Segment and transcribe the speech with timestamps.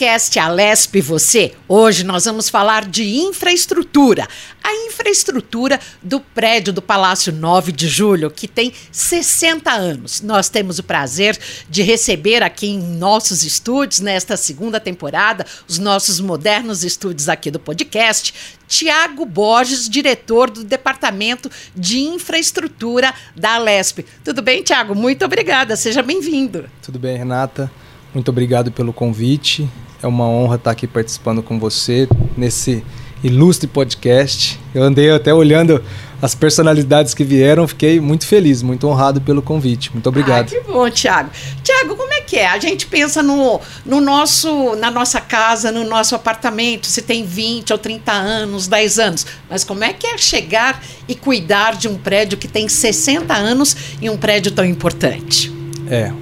[0.00, 1.52] podcast Alesp Você.
[1.68, 4.26] Hoje nós vamos falar de infraestrutura.
[4.64, 10.22] A infraestrutura do prédio do Palácio 9 de Julho, que tem 60 anos.
[10.22, 11.38] Nós temos o prazer
[11.68, 17.60] de receber aqui em nossos estúdios, nesta segunda temporada, os nossos modernos estúdios aqui do
[17.60, 18.32] podcast,
[18.66, 24.06] Tiago Borges, diretor do Departamento de Infraestrutura da Alesp.
[24.24, 24.94] Tudo bem, Tiago?
[24.94, 25.76] Muito obrigada.
[25.76, 26.64] Seja bem-vindo.
[26.80, 27.70] Tudo bem, Renata.
[28.14, 29.68] Muito obrigado pelo convite.
[30.02, 32.82] É uma honra estar aqui participando com você nesse
[33.22, 34.58] ilustre podcast.
[34.74, 35.82] Eu andei até olhando
[36.22, 39.92] as personalidades que vieram, fiquei muito feliz, muito honrado pelo convite.
[39.92, 40.46] Muito obrigado.
[40.54, 41.30] Ah, que bom, Tiago.
[41.62, 42.46] Tiago, como é que é?
[42.46, 47.72] A gente pensa no, no nosso, na nossa casa, no nosso apartamento, se tem 20
[47.72, 49.26] ou 30 anos, 10 anos.
[49.48, 53.76] Mas como é que é chegar e cuidar de um prédio que tem 60 anos
[54.00, 55.52] e um prédio tão importante?
[55.88, 56.12] É,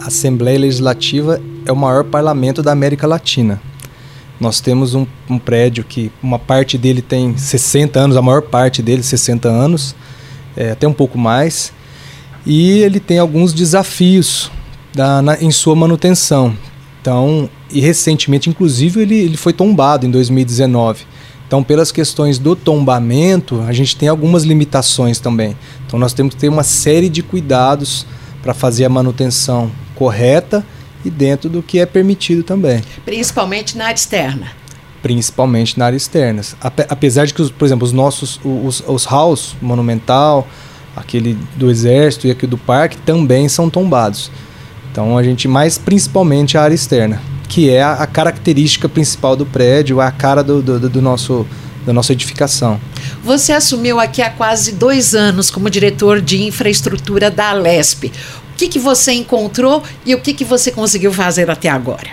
[0.00, 3.60] a Assembleia Legislativa é o maior parlamento da América Latina.
[4.40, 8.80] Nós temos um, um, prédio que uma parte dele tem 60 anos, a maior parte
[8.80, 9.94] dele 60 anos,
[10.56, 11.72] é, até um pouco mais,
[12.46, 14.50] e ele tem alguns desafios
[14.94, 16.56] da, na, em sua manutenção.
[17.02, 21.04] Então, e recentemente, inclusive, ele, ele foi tombado em 2019.
[21.46, 25.56] Então, pelas questões do tombamento, a gente tem algumas limitações também.
[25.86, 28.06] Então, nós temos que ter uma série de cuidados
[28.42, 30.64] para fazer a manutenção correta
[31.04, 32.82] e dentro do que é permitido também.
[33.04, 34.52] Principalmente na área externa.
[35.02, 36.42] Principalmente na área externa.
[36.88, 40.46] Apesar de que, por exemplo, os nossos os, os halls monumental,
[40.96, 44.30] aquele do exército e aquele do parque também são tombados.
[44.90, 49.46] Então a gente mais principalmente a área externa, que é a, a característica principal do
[49.46, 51.46] prédio, a cara do, do, do nosso
[51.86, 52.78] da nossa edificação.
[53.24, 58.12] Você assumiu aqui há quase dois anos como diretor de infraestrutura da Alesp
[58.58, 62.08] que, que você encontrou e o que, que você conseguiu fazer até agora?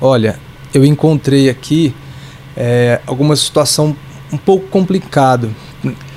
[0.00, 0.38] Olha,
[0.72, 1.94] eu encontrei aqui
[2.56, 3.94] é, alguma situação
[4.32, 5.50] um pouco complicada,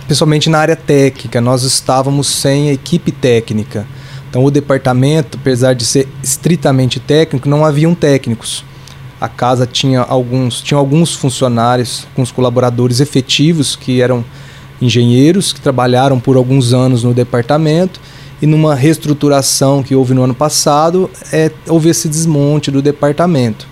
[0.08, 1.42] principalmente na área técnica.
[1.42, 3.86] Nós estávamos sem equipe técnica.
[4.30, 8.64] Então, o departamento, apesar de ser estritamente técnico, não haviam técnicos.
[9.20, 14.24] A casa tinha alguns, tinha alguns funcionários, alguns colaboradores efetivos que eram
[14.82, 18.00] engenheiros que trabalharam por alguns anos no departamento
[18.42, 23.68] e numa reestruturação que houve no ano passado, é, houve esse desmonte do departamento.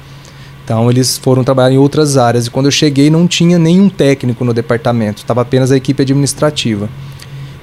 [0.63, 4.46] Então eles foram trabalhar em outras áreas e quando eu cheguei não tinha nenhum técnico
[4.46, 6.90] no departamento, estava apenas a equipe administrativa.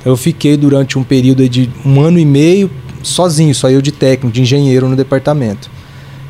[0.05, 2.71] Eu fiquei durante um período de um ano e meio
[3.03, 5.71] sozinho, só eu de técnico, de engenheiro no departamento.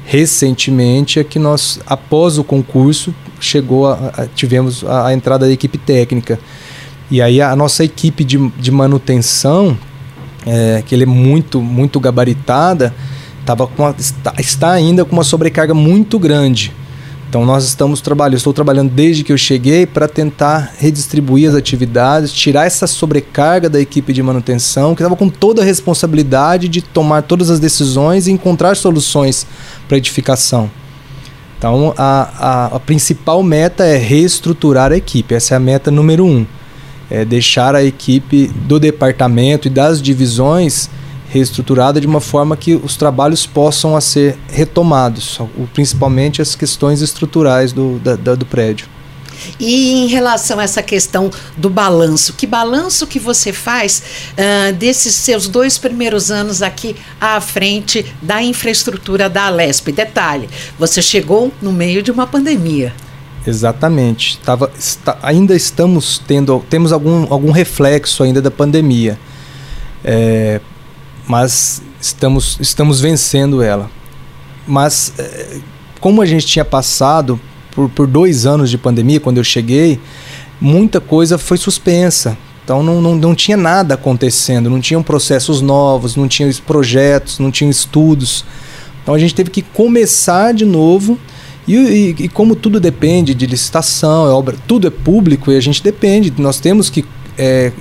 [0.05, 5.53] Recentemente é que nós, após o concurso, chegou a, a, tivemos a, a, entrada da
[5.53, 6.39] equipe técnica.
[7.11, 9.77] E aí a nossa equipe de, de manutenção
[10.47, 12.95] é, que ele é muito, muito gabaritada,
[13.45, 16.73] tava com uma, está, está ainda com uma sobrecarga muito grande.
[17.29, 22.33] Então nós estamos trabalhando, estou trabalhando desde que eu cheguei para tentar redistribuir as atividades,
[22.33, 27.23] tirar essa sobrecarga da equipe de manutenção, que estava com toda a responsabilidade de tomar
[27.23, 29.47] todas as decisões e encontrar soluções
[29.87, 30.69] para edificação.
[31.57, 36.25] Então a, a, a principal meta é reestruturar a equipe, essa é a meta número
[36.25, 36.45] um
[37.11, 40.89] é, deixar a equipe do departamento e das divisões
[41.29, 45.39] reestruturada de uma forma que os trabalhos possam a ser retomados,
[45.73, 48.89] principalmente as questões estruturais do, da, da, do prédio.
[49.59, 55.15] E em relação a essa questão do balanço, que balanço que você faz uh, desses
[55.15, 59.93] seus dois primeiros anos aqui à frente da infraestrutura da Alesp?
[59.93, 60.49] Detalhe,
[60.79, 62.93] você chegou no meio de uma pandemia.
[63.47, 64.39] Exatamente.
[64.39, 69.19] Tava, está, ainda estamos tendo, temos algum, algum reflexo ainda da pandemia,
[70.05, 70.61] é,
[71.27, 73.91] mas estamos, estamos vencendo ela.
[74.67, 75.59] Mas é,
[76.01, 77.41] como a gente tinha passado
[77.75, 80.01] por, por dois anos de pandemia quando eu cheguei,
[80.61, 82.37] muita coisa foi suspensa.
[82.63, 87.51] Então não, não, não tinha nada acontecendo, não tinham processos novos, não tinham projetos, não
[87.51, 88.45] tinham estudos.
[89.03, 91.19] Então a gente teve que começar de novo
[91.67, 95.61] e, e, e, como tudo depende de licitação, é obra, tudo é público e a
[95.61, 97.05] gente depende, nós temos que
[97.39, 97.73] é,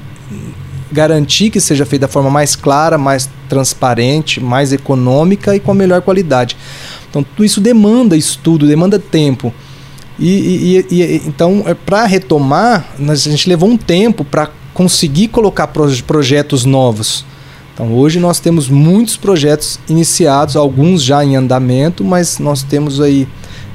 [0.91, 5.75] garantir que seja feito da forma mais clara, mais transparente, mais econômica e com a
[5.75, 6.57] melhor qualidade.
[7.09, 9.53] Então tudo isso demanda estudo, demanda tempo.
[10.19, 15.67] E, e então, é, para retomar, a gente levou um tempo para conseguir colocar
[16.05, 17.25] projetos novos.
[17.73, 23.25] Então hoje nós temos muitos projetos iniciados, alguns já em andamento, mas nós temos aí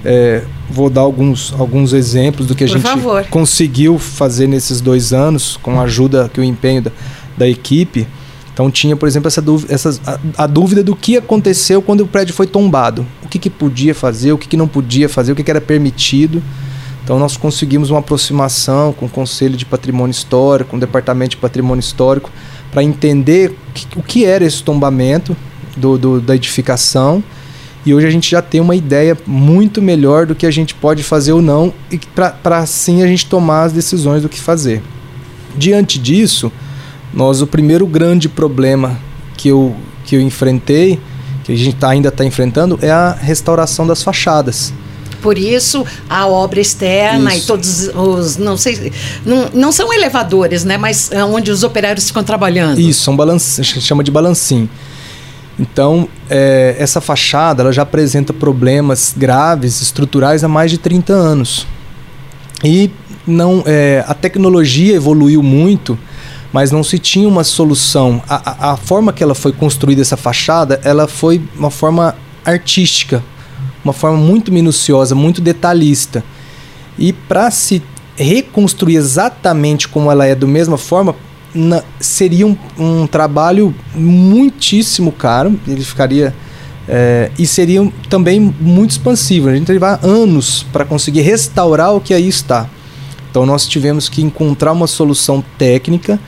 [0.05, 3.25] é, vou dar alguns, alguns exemplos do que a Por gente favor.
[3.31, 6.93] conseguiu fazer nesses dois anos, com a ajuda que o empenho da,
[7.37, 8.07] da equipe.
[8.53, 9.75] Então tinha, por exemplo, essa dúvida,
[10.07, 13.05] a, a, dúvida do que aconteceu quando o prédio foi tombado.
[13.25, 15.61] O que, que podia fazer, o que, que não podia fazer, o que, que era
[15.61, 16.43] permitido.
[17.03, 21.37] Então nós conseguimos uma aproximação com o Conselho de Patrimônio Histórico, com o Departamento de
[21.39, 22.31] Patrimônio Histórico,
[22.71, 23.57] para entender
[23.97, 25.37] o que era esse tombamento
[25.77, 27.23] do, do, da edificação.
[27.87, 31.03] E hoje a gente já tem uma ideia muito melhor do que a gente pode
[31.03, 34.83] fazer ou não, e para assim a gente tomar as decisões do que fazer.
[35.57, 36.51] Diante disso,
[37.13, 38.99] nós o primeiro grande problema
[39.37, 40.99] que eu, que eu enfrentei,
[41.45, 44.73] que a gente tá, ainda está enfrentando, é a restauração das fachadas.
[45.21, 47.45] Por isso, a obra externa isso.
[47.45, 48.37] e todos os.
[48.37, 48.93] Não sei.
[49.25, 50.77] Não, não são elevadores, né?
[50.77, 52.79] Mas é onde os operários ficam trabalhando.
[52.79, 54.69] Isso, são balancinhos, chama de balancim.
[55.59, 61.67] Então, é, essa fachada ela já apresenta problemas graves, estruturais há mais de 30 anos.
[62.63, 62.91] E
[63.27, 65.99] não, é, a tecnologia evoluiu muito,
[66.53, 68.23] mas não se tinha uma solução.
[68.29, 73.23] A, a, a forma que ela foi construída, essa fachada, ela foi uma forma artística,
[73.85, 76.25] uma forma muito minuciosa, muito detalhista.
[76.99, 77.83] E para se
[78.17, 81.15] reconstruir exatamente como ela é, da mesma forma,
[81.55, 85.59] na, seria um, um, trabalho muitíssimo caro.
[85.67, 86.35] Ele ficaria.
[86.87, 89.49] É, e seria também muito expansivo.
[89.49, 92.69] A gente levar anos para conseguir restaurar o que aí está.
[93.31, 96.21] Então nós tivemos que encontrar uma solução técnica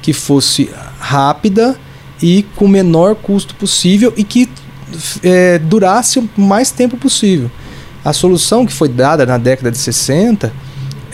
[0.00, 1.76] que fosse rápida
[2.22, 4.48] e com o menor custo possível e que
[5.22, 7.50] é, durasse o mais tempo possível.
[8.04, 10.52] A solução que foi dada na década de 60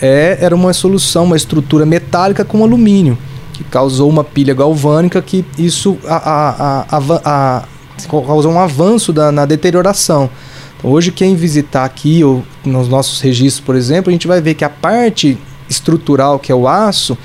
[0.01, 3.17] é, era uma solução, uma estrutura metálica com alumínio,
[3.63, 7.63] que causou uma pilha galvânica que isso a, a, a,
[8.07, 10.29] causou um avanço da, na deterioração.
[10.77, 14.55] Então, hoje, quem visitar aqui, ou nos nossos registros, por exemplo, a gente vai ver
[14.55, 15.37] que a parte
[15.69, 17.17] estrutural, que é o aço,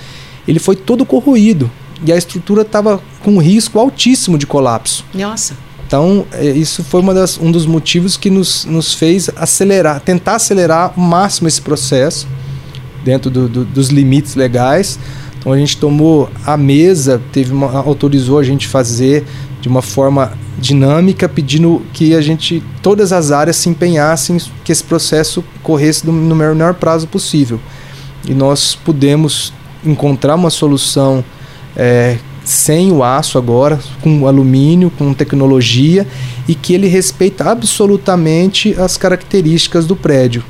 [0.46, 1.70] ele foi todo corroído.
[2.04, 5.04] E a estrutura estava com um risco altíssimo de colapso.
[5.14, 5.54] Nossa.
[5.86, 10.92] Então, é, isso foi das, um dos motivos que nos, nos fez acelerar, tentar acelerar
[10.94, 12.26] ao máximo esse processo,
[13.04, 14.98] dentro do, do, dos limites legais.
[15.46, 19.24] Então, a gente tomou a mesa, teve uma, autorizou a gente fazer
[19.60, 24.82] de uma forma dinâmica, pedindo que a gente, todas as áreas se empenhassem que esse
[24.82, 27.60] processo corresse no, no menor prazo possível.
[28.28, 29.52] E nós pudemos
[29.84, 31.24] encontrar uma solução
[31.76, 36.08] é, sem o aço agora, com alumínio, com tecnologia
[36.48, 40.42] e que ele respeita absolutamente as características do prédio.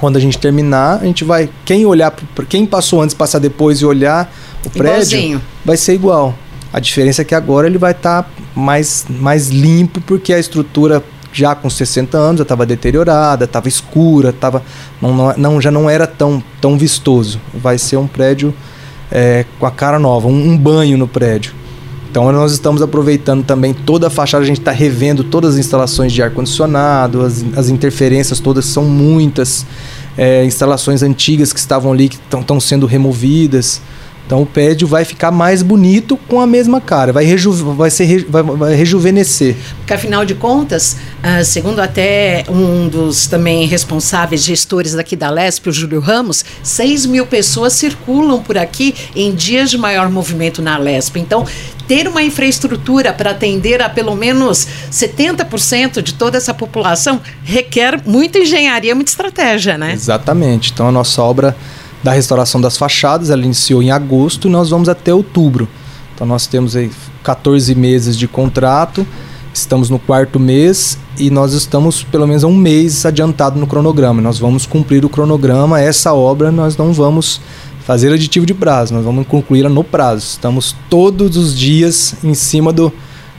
[0.00, 1.48] Quando a gente terminar, a gente vai.
[1.64, 2.14] Quem olhar,
[2.48, 4.32] quem passou antes, passar depois e olhar
[4.64, 5.42] o prédio, Igualzinho.
[5.64, 6.34] vai ser igual.
[6.72, 11.02] A diferença é que agora ele vai estar tá mais, mais limpo, porque a estrutura
[11.32, 14.62] já com 60 anos já estava deteriorada, estava escura, tava,
[15.00, 17.40] não, não, já não era tão, tão vistoso.
[17.54, 18.54] Vai ser um prédio
[19.10, 21.54] é, com a cara nova, um, um, banho no prédio.
[22.18, 26.12] Então nós estamos aproveitando também toda a fachada, a gente está revendo todas as instalações
[26.12, 29.64] de ar-condicionado, as, as interferências todas são muitas,
[30.16, 33.80] é, instalações antigas que estavam ali que estão sendo removidas.
[34.26, 38.26] Então o prédio vai ficar mais bonito com a mesma cara, vai, reju vai, ser,
[38.28, 39.56] vai, vai rejuvenescer.
[39.78, 45.70] Porque afinal de contas, uh, segundo até um dos também responsáveis gestores daqui da LESP,
[45.70, 50.76] o Júlio Ramos, 6 mil pessoas circulam por aqui em dias de maior movimento na
[50.76, 51.20] LESP.
[51.20, 51.46] Então,
[51.88, 58.38] ter uma infraestrutura para atender a pelo menos 70% de toda essa população requer muita
[58.38, 59.94] engenharia, muita estratégia, né?
[59.94, 60.70] Exatamente.
[60.70, 61.56] Então a nossa obra
[62.02, 63.30] da restauração das fachadas.
[63.30, 65.68] Ela iniciou em agosto e nós vamos até outubro.
[66.14, 66.90] Então nós temos aí
[67.22, 69.06] 14 meses de contrato,
[69.54, 74.20] estamos no quarto mês e nós estamos pelo menos um mês adiantado no cronograma.
[74.20, 75.80] Nós vamos cumprir o cronograma.
[75.80, 77.40] Essa obra nós não vamos
[77.88, 80.26] fazer aditivo de prazo, nós vamos concluí-la no prazo.
[80.32, 82.92] Estamos todos os dias em cima do,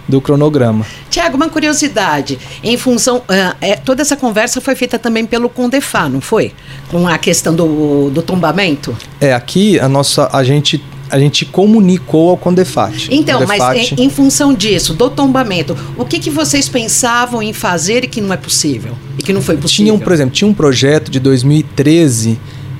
[0.07, 0.87] do cronograma.
[1.07, 2.39] Tiago, uma curiosidade.
[2.63, 3.17] Em função.
[3.17, 6.51] Uh, é, toda essa conversa foi feita também pelo Condefá, não foi?
[6.89, 8.97] Com a questão do, do tombamento?
[9.21, 10.27] É, aqui a nossa.
[10.33, 13.07] A gente a gente comunicou ao Condefat.
[13.11, 18.03] Então, mas em, em, função disso, do tombamento, o que, que vocês pensavam em fazer
[18.03, 18.95] e que não é possível?
[19.17, 19.85] E que não foi possível?
[19.85, 22.39] Tinha, um, por exemplo, tinha um projeto de 2013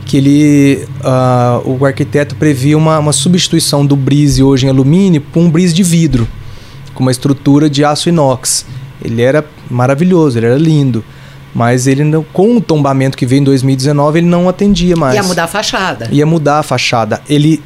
[0.10, 5.39] que ele, uh, o arquiteto previa uma, uma substituição do brise hoje em alumínio por
[5.39, 6.28] um brise de vidro
[6.96, 8.66] com uma estrutura de aço inox.
[9.06, 11.06] Ele era maravilhoso, ele era lindo.
[11.54, 15.13] Mas ele não, com o tombamento que veio em 2019, ele não atendia mais.
[15.13, 16.10] Ia mudar a fachada.
[16.12, 17.22] Ia mudar a fachada.
[17.30, 17.62] Ele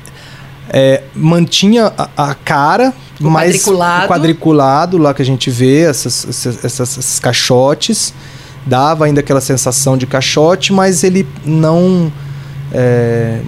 [0.69, 4.07] é, mantinha a, a cara, o mas quadriculado.
[4.09, 8.13] quadriculado lá que a gente vê, essas, essas, essas, esses caixotes.
[8.65, 12.11] Dava ainda aquela sensação de caixote, mas ele não.
[12.73, 13.39] É,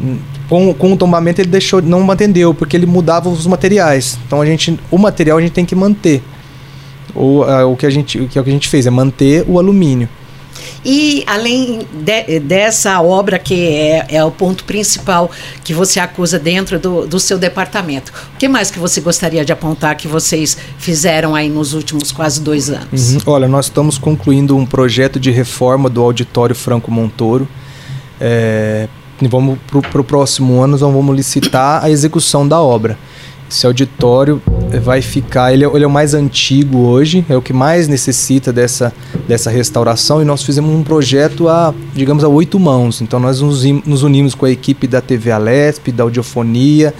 [0.47, 4.19] com, com o tombamento ele deixou, não atendeu, porque ele mudava os materiais.
[4.25, 6.21] Então a gente, o material a gente tem que manter.
[7.15, 10.07] O, a, o, que a gente, o que a gente fez é manter o alumínio.
[10.83, 15.31] E além de, dessa obra, que é, é, o ponto principal
[15.63, 19.51] que você acusa dentro do, do seu departamento, o que mais que você gostaria de
[19.51, 23.13] apontar que vocês fizeram aí nos últimos quase dois anos?
[23.13, 23.19] Uhum.
[23.25, 27.47] Olha, nós estamos concluindo um projeto de reforma do Auditório Franco Montoro.
[28.21, 28.87] É,
[29.21, 32.97] vamos para o próximo ano, nós vamos licitar a execução da obra.
[33.49, 34.41] Esse auditório
[34.81, 38.51] vai ficar, ele é, ele é, o mais antigo hoje, é o que mais necessita
[38.51, 38.91] dessa,
[39.27, 43.01] dessa restauração e nós fizemos um projeto a, digamos, a oito mãos.
[43.01, 46.93] Então nós nos, nos unimos com a equipe da TV Alesp, da audiofonia,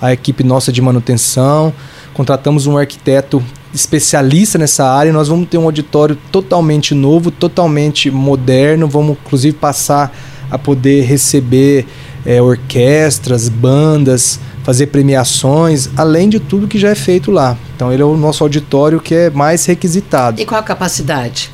[0.00, 1.72] a equipe nossa de manutenção,
[2.14, 3.42] contratamos um arquiteto
[3.74, 9.56] especialista nessa área e nós vamos ter um auditório totalmente novo, totalmente moderno, vamos inclusive
[9.56, 10.16] passar
[10.50, 11.86] a poder receber
[12.24, 17.56] é, orquestras, bandas, fazer premiações, além de tudo que já é feito lá.
[17.74, 20.40] Então ele é o nosso auditório que é mais requisitado.
[20.40, 21.50] E qual a capacidade?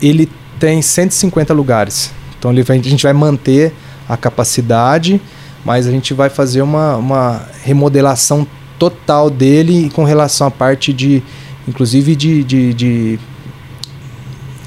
[0.00, 2.12] Ele tem 150 lugares.
[2.38, 3.72] Então ele vai, a gente vai manter
[4.08, 5.20] a capacidade,
[5.64, 8.46] mas a gente vai fazer uma, uma remodelação
[8.78, 11.22] total dele com relação à parte de,
[11.66, 13.20] inclusive de, de, de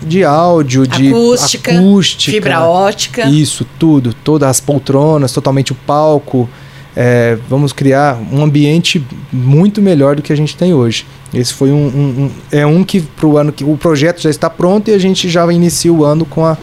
[0.01, 3.27] de áudio, de acústica, acústica, fibra ótica.
[3.27, 4.13] Isso, tudo.
[4.13, 6.49] Todas as poltronas, totalmente o palco.
[6.95, 11.05] É, vamos criar um ambiente muito melhor do que a gente tem hoje.
[11.33, 14.49] Esse foi um, um, um é um que pro ano que o projeto já está
[14.49, 16.57] pronto e a gente já inicia o ano com a,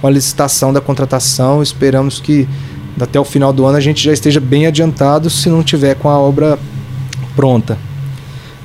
[0.00, 1.62] com a licitação da contratação.
[1.62, 2.46] Esperamos que
[3.00, 6.08] até o final do ano a gente já esteja bem adiantado, se não tiver com
[6.08, 6.58] a obra
[7.34, 7.78] pronta.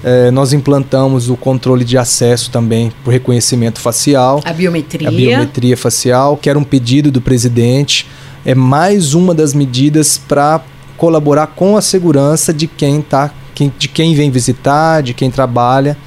[0.07, 4.39] É, nós implantamos o controle de acesso também por reconhecimento facial.
[4.45, 5.07] A biometria.
[5.07, 8.07] A biometria facial, que era um pedido do presidente.
[8.45, 10.61] É mais uma das medidas para
[10.95, 13.31] colaborar com a segurança de quem tá,
[13.79, 15.97] de quem vem visitar, de quem trabalha.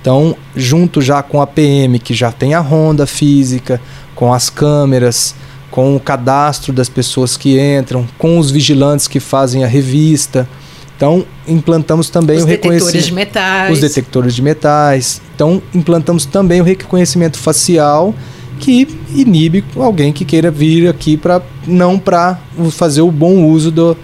[0.00, 3.80] Então, junto já com a PM, que já tem a ronda física,
[4.14, 5.34] com as câmeras,
[5.72, 10.48] com o cadastro das pessoas que entram, com os vigilantes que fazem a revista.
[11.00, 13.06] Então, implantamos também os o reconhecimento.
[13.06, 13.72] de metais.
[13.72, 15.22] Os detectores de metais.
[15.34, 18.14] Então, implantamos também o reconhecimento facial
[18.58, 22.38] que inibe alguém que queira vir aqui para não para
[22.72, 23.96] fazer o bom uso do,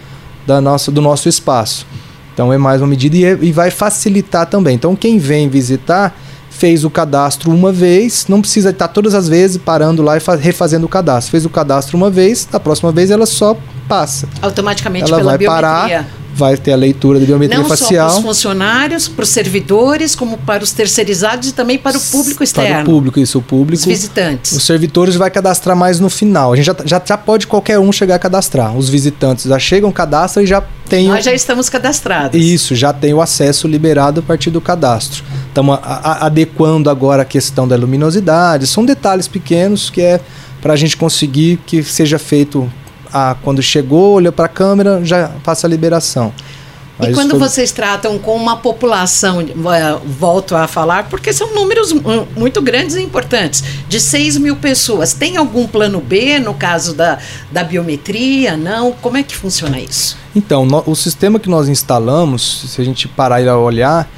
[0.47, 1.87] da nossa, do nosso espaço.
[2.33, 4.75] Então é mais uma medida e, é, e vai facilitar também.
[4.75, 6.17] Então quem vem visitar
[6.49, 10.87] fez o cadastro uma vez, não precisa estar todas as vezes parando lá e refazendo
[10.87, 11.31] o cadastro.
[11.31, 13.55] Fez o cadastro uma vez, da próxima vez ela só
[13.87, 14.27] passa.
[14.41, 15.69] Automaticamente ela pela vai biometria.
[15.69, 18.09] parar vai ter a leitura da biometria Não facial.
[18.09, 21.97] Não só para os funcionários, para os servidores, como para os terceirizados e também para
[21.97, 22.75] o público externo.
[22.75, 23.81] Para o público, isso, o público.
[23.81, 24.53] Os visitantes.
[24.53, 26.53] Os servidores vai cadastrar mais no final.
[26.53, 28.77] A gente já, já, já pode qualquer um chegar a cadastrar.
[28.77, 31.09] Os visitantes já chegam, cadastram e já tem.
[31.09, 32.39] Nós já estamos cadastrados.
[32.39, 35.25] Isso, já tem o acesso liberado a partir do cadastro.
[35.49, 38.67] Estamos adequando agora a questão da luminosidade.
[38.67, 40.21] São detalhes pequenos que é
[40.61, 42.71] para a gente conseguir que seja feito
[43.13, 46.33] a, quando chegou, olhou para a câmera, já passa a liberação.
[46.99, 47.41] Mas e quando foi...
[47.41, 49.45] vocês tratam com uma população,
[50.05, 51.95] volto a falar, porque são números
[52.35, 57.19] muito grandes e importantes, de 6 mil pessoas, tem algum plano B no caso da,
[57.53, 58.57] da biometria?
[58.57, 58.93] Não?
[58.93, 60.17] Como é que funciona isso?
[60.35, 64.09] Então, no, o sistema que nós instalamos, se a gente parar e olhar,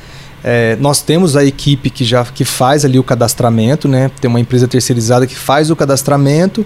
[0.45, 4.09] é, nós temos a equipe que já que faz ali o cadastramento, né?
[4.21, 6.65] Tem uma empresa terceirizada que faz o cadastramento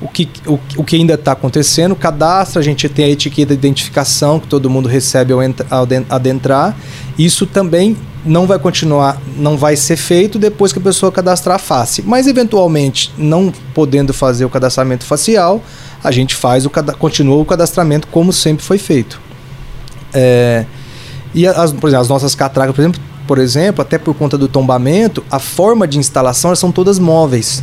[0.00, 3.58] o que, o, o que ainda está acontecendo, cadastra, a gente tem a etiqueta de
[3.58, 6.76] identificação que todo mundo recebe ao, ao adentrar.
[7.18, 11.58] Isso também não vai continuar, não vai ser feito depois que a pessoa cadastrar a
[11.58, 12.02] face.
[12.02, 15.62] Mas eventualmente, não podendo fazer o cadastramento facial,
[16.02, 19.20] a gente faz o continua o cadastramento como sempre foi feito.
[20.14, 20.64] É,
[21.34, 24.48] e as, por exemplo, as nossas catracas, por exemplo, por exemplo, até por conta do
[24.48, 27.62] tombamento, a forma de instalação são todas móveis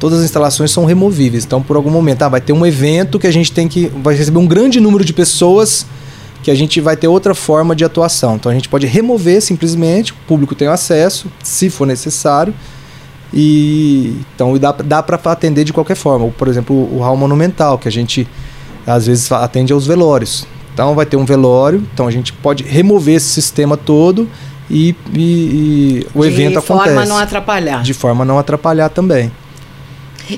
[0.00, 1.44] todas as instalações são removíveis.
[1.44, 3.86] Então, por algum momento, ah, vai ter um evento que a gente tem que.
[4.02, 5.86] vai receber um grande número de pessoas
[6.42, 8.36] que a gente vai ter outra forma de atuação.
[8.36, 12.54] Então, a gente pode remover simplesmente, o público tem acesso, se for necessário.
[13.32, 16.28] E então dá, dá para atender de qualquer forma.
[16.36, 18.26] Por exemplo, o, o hall monumental, que a gente
[18.86, 20.46] às vezes atende aos velórios.
[20.72, 24.28] Então vai ter um velório, então a gente pode remover esse sistema todo
[24.68, 26.88] e, e, e o de evento acontece.
[26.88, 27.82] De forma a não atrapalhar.
[27.82, 29.30] De forma a não atrapalhar também.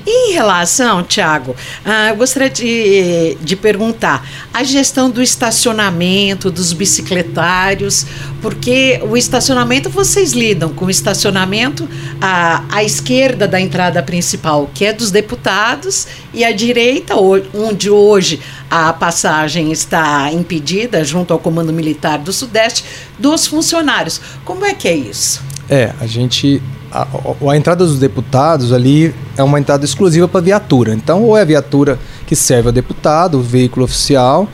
[0.05, 8.05] Em relação, Tiago, ah, eu gostaria de, de perguntar a gestão do estacionamento, dos bicicletários,
[8.41, 11.87] porque o estacionamento vocês lidam com o estacionamento
[12.19, 18.39] à, à esquerda da entrada principal, que é dos deputados, e à direita, onde hoje
[18.69, 22.83] a passagem está impedida, junto ao Comando Militar do Sudeste,
[23.19, 24.19] dos funcionários.
[24.43, 25.52] Como é que é isso?
[25.73, 26.61] É, a gente
[26.91, 27.07] a,
[27.49, 30.93] a, entrada dos deputados ali é uma entrada exclusiva para viatura.
[30.93, 34.47] Então, ou é a viatura que serve ao deputado, o veículo oficial,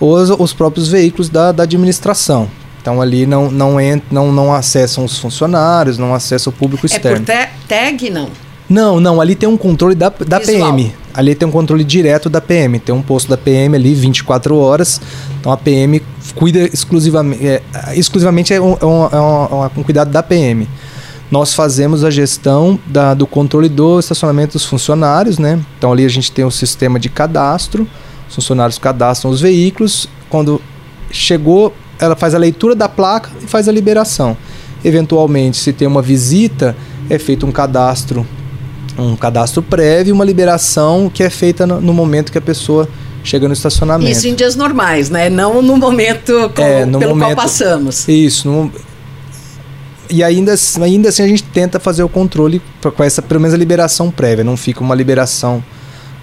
[0.00, 2.48] ou os, os próprios veículos da, da, administração.
[2.80, 7.24] Então, ali não, não, ent, não, não acessam os funcionários, não acessam o público externo.
[7.28, 8.30] É por tag, não?
[8.72, 10.94] Não, não, ali tem um controle da, da PM.
[11.12, 12.78] Ali tem um controle direto da PM.
[12.78, 14.98] Tem um posto da PM ali 24 horas.
[15.38, 16.02] Então a PM
[16.34, 17.46] cuida exclusivamente.
[17.46, 17.62] É,
[17.94, 20.66] exclusivamente é um, é, um, é um, um cuidado da PM
[21.30, 25.58] nós fazemos a gestão da, do controle do estacionamento dos funcionários, né?
[25.78, 27.88] Então ali a gente tem um sistema de cadastro,
[28.28, 30.60] os funcionários cadastram os veículos, quando
[31.10, 34.36] chegou, ela faz a leitura da placa e faz a liberação.
[34.84, 36.76] Eventualmente, se tem uma visita,
[37.08, 38.26] é feito um cadastro,
[38.98, 42.88] um cadastro prévio, uma liberação que é feita no, no momento que a pessoa
[43.24, 44.10] chega no estacionamento.
[44.10, 45.30] Isso em dias normais, né?
[45.30, 48.06] Não no momento com, é, no pelo momento, qual passamos.
[48.08, 48.72] Isso, no,
[50.12, 53.56] e ainda, ainda assim a gente tenta fazer o controle com essa, pelo menos a
[53.56, 55.64] liberação prévia, não fica uma liberação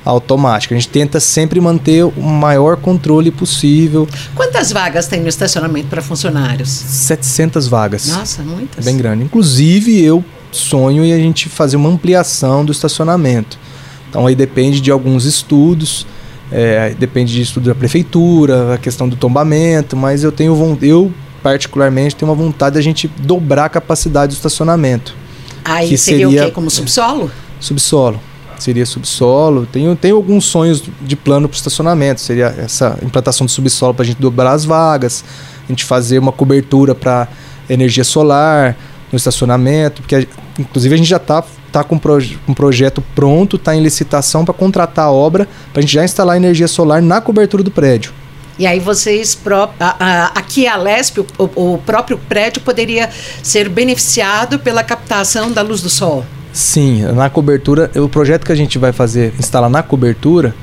[0.05, 0.75] automática.
[0.75, 4.07] A gente tenta sempre manter o maior controle possível.
[4.35, 6.69] Quantas vagas tem no estacionamento para funcionários?
[6.69, 8.07] 700 vagas.
[8.07, 8.85] Nossa, muitas.
[8.85, 9.23] Bem grande.
[9.23, 13.57] Inclusive, eu sonho em a gente fazer uma ampliação do estacionamento.
[14.09, 16.05] Então aí depende de alguns estudos,
[16.51, 21.11] é, depende de estudo da prefeitura, a questão do tombamento, mas eu tenho eu
[21.43, 25.15] particularmente, tem uma vontade da gente dobrar a capacidade do estacionamento.
[25.63, 26.51] Aí seria, seria o quê?
[26.51, 27.31] Como subsolo?
[27.59, 28.19] Subsolo.
[28.57, 29.65] Seria subsolo.
[29.65, 32.19] Tenho, tenho alguns sonhos de plano para o estacionamento.
[32.19, 35.23] Seria essa implantação do subsolo para a gente dobrar as vagas,
[35.63, 37.27] a gente fazer uma cobertura para
[37.69, 38.75] energia solar
[39.11, 41.99] no estacionamento, porque inclusive a gente já está tá com
[42.47, 46.37] um projeto pronto, está em licitação para contratar a obra, para a gente já instalar
[46.37, 48.11] energia solar na cobertura do prédio.
[48.57, 49.39] E aí vocês,
[50.35, 53.09] aqui a Lesp, o, o próprio prédio poderia
[53.41, 56.25] ser beneficiado pela captação da luz do sol.
[56.51, 60.53] Sim, na cobertura, o projeto que a gente vai fazer, instalar na cobertura,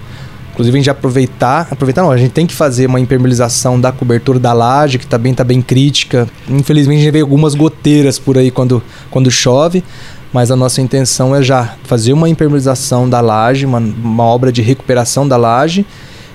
[0.56, 4.38] inclusive a gente aproveitar, aproveitar não, a gente tem que fazer uma impermeabilização da cobertura
[4.38, 6.26] da laje, que também está bem crítica.
[6.48, 9.84] Infelizmente a gente vê algumas goteiras por aí quando, quando chove,
[10.32, 14.62] mas a nossa intenção é já fazer uma impermeabilização da laje, uma, uma obra de
[14.62, 15.84] recuperação da laje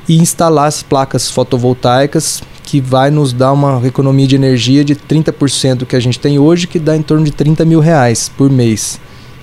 [0.08, 5.78] e instalar as placas fotovoltaicas que vai nos dar uma economia de energia de 30%
[5.78, 8.52] do que a gente tem hoje, que dá em torno de 30 mil reais por
[8.52, 9.00] mês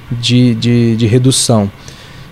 [0.09, 1.69] de, de, de redução.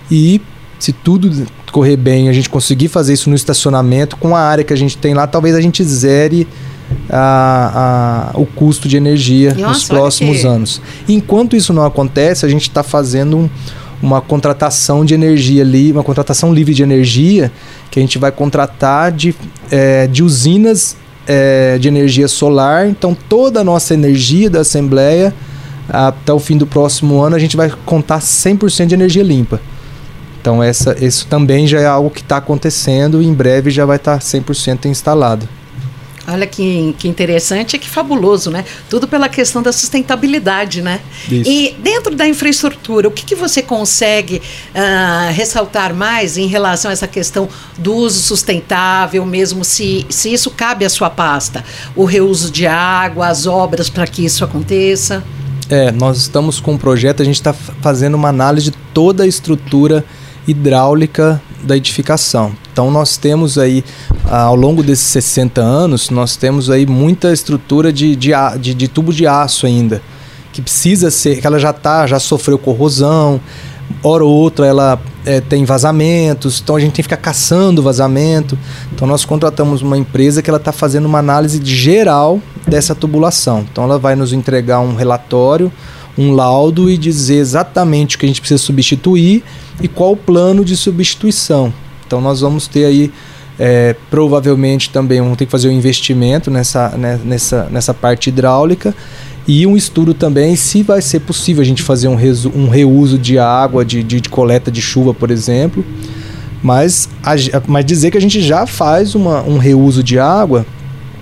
[0.09, 0.41] E
[0.79, 4.73] se tudo correr bem, a gente conseguir fazer isso no estacionamento, com a área que
[4.73, 6.49] a gente tem lá, talvez a gente zere
[7.11, 10.47] a, a, o custo de energia Nossa, nos próximos que...
[10.47, 10.81] anos.
[11.07, 13.51] Enquanto isso não acontece, a gente está fazendo um,
[14.03, 17.53] uma contratação de energia ali, uma contratação livre de energia,
[17.91, 19.35] que a gente vai contratar de,
[19.71, 22.89] é, de usinas é, de energia solar.
[22.89, 25.35] Então, toda a nossa energia da Assembleia,
[25.91, 29.61] até o fim do próximo ano, a gente vai contar 100% de energia limpa.
[30.47, 33.97] Então, essa, isso também já é algo que está acontecendo e em breve já vai
[33.97, 35.49] estar tá 100% instalado.
[36.29, 38.65] Olha que, que interessante e que fabuloso, né?
[38.89, 41.01] Tudo pela questão da sustentabilidade, né?
[41.29, 41.51] Isso.
[41.51, 46.93] E dentro da infraestrutura, o que, que você consegue uh, ressaltar mais em relação a
[46.93, 51.65] essa questão do uso sustentável, mesmo se, se isso cabe à sua pasta?
[51.97, 55.25] O reuso de água, as obras para que isso aconteça?
[55.69, 59.27] É, nós estamos com um projeto, a gente está fazendo uma análise de toda a
[59.27, 60.05] estrutura
[60.47, 62.53] hidráulica da edificação.
[62.73, 63.85] Então nós temos aí,
[64.29, 68.31] ao longo desses 60 anos, nós temos aí muita estrutura de, de,
[68.61, 70.03] de, de tubo de aço ainda,
[70.53, 73.41] que precisa ser, que ela já tá, já sofreu corrosão,
[74.03, 78.59] hora ou outra ela é, tem vazamentos, então a gente tem que ficar caçando vazamento.
[78.93, 83.65] Então nós contratamos uma empresa que ela está fazendo uma análise geral dessa tubulação.
[83.71, 85.73] Então ela vai nos entregar um relatório
[86.16, 89.42] um laudo e dizer exatamente o que a gente precisa substituir
[89.83, 91.72] e qual o plano de substituição.
[92.07, 93.11] Então nós vamos ter aí
[93.59, 98.94] é, provavelmente também vamos ter que fazer um investimento nessa, né, nessa, nessa parte hidráulica
[99.48, 103.16] e um estudo também se vai ser possível a gente fazer um, resu, um reuso
[103.16, 105.85] de água, de, de, de, coleta de chuva, por exemplo.
[106.61, 107.09] Mas,
[107.68, 110.66] mas dizer que a gente já faz uma, um reuso de água,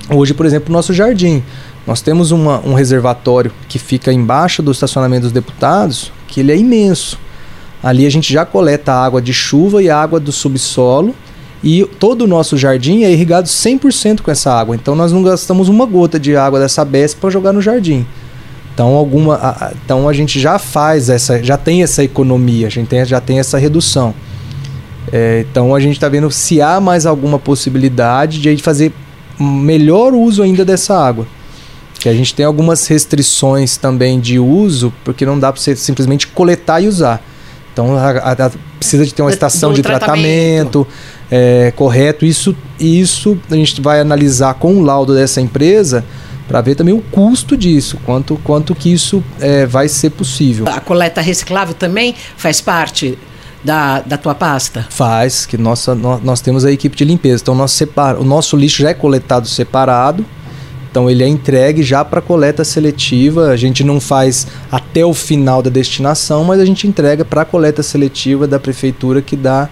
[0.09, 1.42] hoje, por exemplo, no nosso jardim.
[1.87, 6.57] Nós temos uma, um reservatório que fica embaixo do estacionamento dos deputados, que ele é
[6.57, 7.18] imenso.
[7.83, 11.14] Ali a gente já coleta água de chuva e água do subsolo
[11.62, 14.75] e todo o nosso jardim é irrigado 100% com essa água.
[14.75, 18.07] Então nós não gastamos uma gota de água dessa BES para jogar no jardim.
[18.75, 22.88] Então, alguma, a, então a gente já faz essa, já tem essa economia, a gente
[22.88, 24.12] tem, já tem essa redução.
[25.12, 28.92] É, então a gente está vendo se há mais alguma possibilidade de fazer
[29.38, 31.27] melhor uso ainda dessa água.
[32.05, 36.27] Que a gente tem algumas restrições também de uso, porque não dá para você simplesmente
[36.27, 37.25] coletar e usar.
[37.73, 40.87] Então a, a, precisa de ter uma estação de tratamento, tratamento
[41.31, 42.27] é, correto.
[42.27, 46.05] Isso, isso a gente vai analisar com o laudo dessa empresa
[46.47, 50.67] para ver também o custo disso, quanto, quanto que isso é, vai ser possível.
[50.69, 53.17] A coleta reciclável também faz parte
[53.64, 54.87] da, da tua pasta?
[54.90, 57.40] Faz, que nossa, nós, nós temos a equipe de limpeza.
[57.40, 60.23] Então nós separa, o nosso lixo já é coletado separado,
[60.94, 63.48] então ele é entregue já para coleta seletiva.
[63.48, 67.44] A gente não faz até o final da destinação, mas a gente entrega para a
[67.44, 69.68] coleta seletiva da prefeitura que dá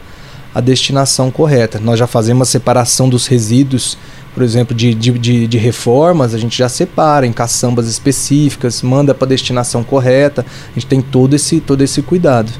[0.52, 1.78] a destinação correta.
[1.78, 3.96] Nós já fazemos a separação dos resíduos
[4.34, 9.14] por exemplo, de, de, de, de, reformas, a gente já separa em caçambas específicas, manda
[9.14, 12.50] para a destinação correta, a gente tem todo esse, todo esse cuidado.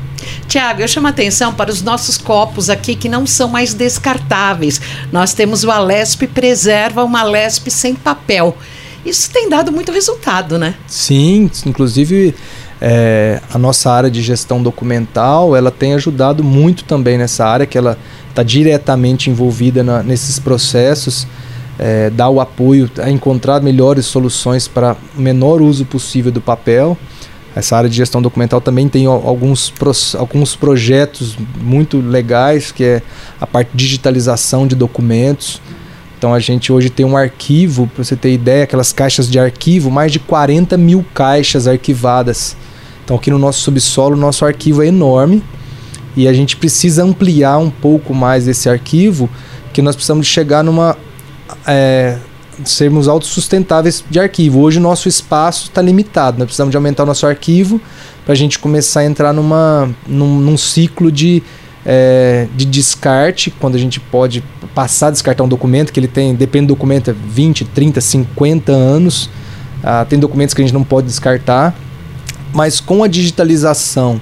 [0.46, 4.80] Tiago, eu chamo a atenção para os nossos copos aqui que não são mais descartáveis.
[5.10, 8.56] Nós temos o Alesp Preserva, uma Alesp sem papel.
[9.04, 10.74] Isso tem dado muito resultado, né?
[10.86, 12.34] Sim, inclusive
[12.80, 17.78] é, a nossa área de gestão documental, ela tem ajudado muito também nessa área, que
[17.78, 21.26] ela está diretamente envolvida na, nesses processos
[21.84, 26.96] é, dar o apoio a encontrar melhores soluções para menor uso possível do papel.
[27.56, 29.74] Essa área de gestão documental também tem alguns,
[30.16, 33.02] alguns projetos muito legais, que é
[33.40, 35.60] a parte de digitalização de documentos.
[36.16, 39.90] Então a gente hoje tem um arquivo, para você ter ideia, aquelas caixas de arquivo,
[39.90, 42.56] mais de 40 mil caixas arquivadas.
[43.04, 45.42] Então aqui no nosso subsolo, nosso arquivo é enorme
[46.16, 49.28] e a gente precisa ampliar um pouco mais esse arquivo,
[49.72, 50.96] que nós precisamos chegar numa
[51.66, 52.18] é,
[52.64, 54.60] sermos autossustentáveis de arquivo.
[54.60, 57.80] Hoje o nosso espaço está limitado, nós precisamos de aumentar o nosso arquivo
[58.24, 61.42] para a gente começar a entrar numa, num, num ciclo de,
[61.84, 66.34] é, de descarte, quando a gente pode passar a descartar um documento, que ele tem,
[66.34, 69.28] depende do documento, 20, 30, 50 anos.
[69.82, 71.74] Ah, tem documentos que a gente não pode descartar,
[72.52, 74.20] mas com a digitalização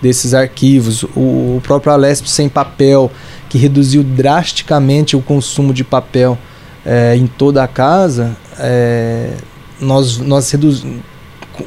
[0.00, 3.10] desses arquivos, o, o próprio Alesp sem papel,
[3.48, 6.38] que reduziu drasticamente o consumo de papel,
[6.84, 9.32] é, em toda a casa, é,
[9.80, 10.84] nós, nós reduz,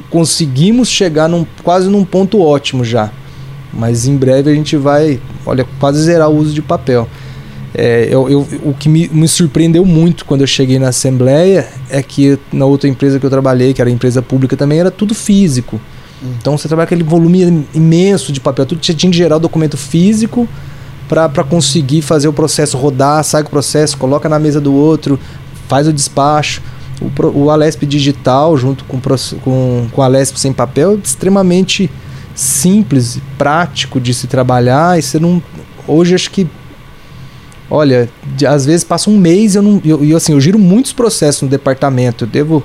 [0.10, 3.12] conseguimos chegar num, quase num ponto ótimo já.
[3.74, 7.08] Mas em breve a gente vai, olha, quase zerar o uso de papel.
[7.78, 12.02] É, eu, eu, o que me, me, surpreendeu muito quando eu cheguei na Assembleia é
[12.02, 15.80] que na outra empresa que eu trabalhei, que era empresa pública também, era tudo físico.
[16.24, 16.32] Hum.
[16.40, 20.48] Então você trabalha aquele volume imenso de papel, tudo tinha que gerar o documento físico
[21.08, 25.20] para conseguir fazer o processo rodar, sai o processo, coloca na mesa do outro,
[25.68, 26.62] faz o despacho.
[27.02, 31.90] O, o Alesp digital, junto com, com, com o Alesp sem papel, é extremamente
[32.34, 34.98] simples, prático de se trabalhar.
[34.98, 35.42] E você não.
[35.88, 36.48] Hoje acho que.
[37.70, 39.82] Olha, de, às vezes passa um mês e eu não.
[39.84, 42.24] Eu, eu, assim, eu giro muitos processos no departamento.
[42.24, 42.64] Eu devo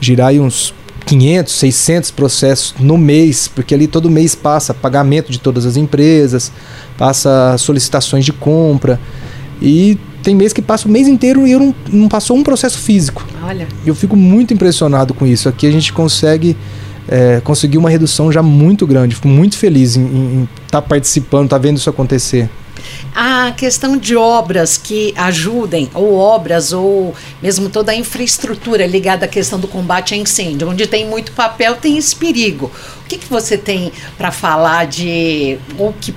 [0.00, 0.74] girar aí uns
[1.06, 6.52] 500, 600 processos no mês, porque ali todo mês passa pagamento de todas as empresas,
[6.98, 9.00] passa solicitações de compra
[9.62, 12.78] e tem mês que passa o mês inteiro e eu não, não passou um processo
[12.78, 13.24] físico.
[13.42, 13.68] Olha.
[13.86, 15.48] Eu fico muito impressionado com isso.
[15.48, 16.56] Aqui a gente consegue
[17.08, 19.14] é, conseguir uma redução já muito grande.
[19.14, 22.50] Fico muito feliz em estar tá participando, estar tá vendo isso acontecer
[23.18, 29.28] a questão de obras que ajudem, ou obras, ou mesmo toda a infraestrutura ligada à
[29.28, 32.70] questão do combate a incêndio, onde tem muito papel, tem esse perigo.
[33.00, 36.12] O que, que você tem para falar de ou que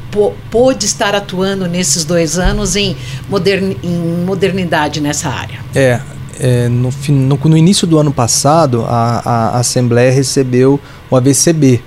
[0.52, 2.98] pôde estar atuando nesses dois anos em,
[3.30, 5.62] modern, em modernidade nessa área?
[5.74, 6.02] É,
[6.38, 10.78] é no, no, no, início do ano passado, a, a Assembleia recebeu
[11.10, 11.82] o AVCB,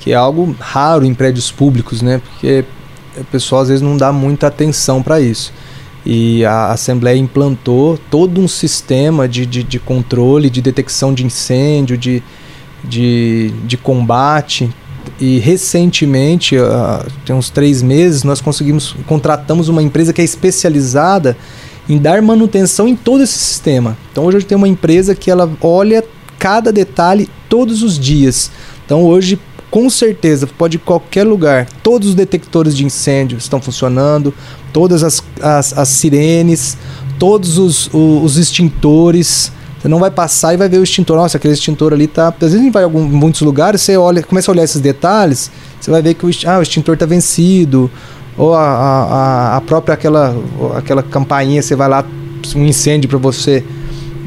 [0.00, 2.20] que é algo raro em prédios públicos, né?
[2.24, 2.64] Porque
[3.20, 5.52] o pessoal às vezes não dá muita atenção para isso.
[6.04, 11.98] E a Assembleia implantou todo um sistema de, de, de controle, de detecção de incêndio,
[11.98, 12.22] de,
[12.82, 14.70] de, de combate.
[15.20, 21.36] E recentemente, uh, tem uns três meses, nós conseguimos, contratamos uma empresa que é especializada
[21.88, 23.96] em dar manutenção em todo esse sistema.
[24.12, 26.04] Então hoje tem uma empresa que ela olha
[26.38, 28.50] cada detalhe todos os dias.
[28.84, 29.38] Então hoje
[29.70, 31.66] com certeza pode ir qualquer lugar.
[31.82, 34.32] Todos os detectores de incêndio estão funcionando,
[34.72, 36.76] todas as, as, as sirenes,
[37.18, 41.16] todos os, os, os extintores, Você não vai passar e vai ver o extintor.
[41.16, 42.28] Nossa, aquele extintor ali tá.
[42.28, 45.50] Às vezes vai em muitos lugares, você olha, começa a olhar esses detalhes,
[45.80, 47.90] você vai ver que o, ah, o extintor está vencido,
[48.36, 50.34] ou a, a, a, própria aquela,
[50.76, 52.04] aquela campainha, você vai lá,
[52.54, 53.64] um incêndio para você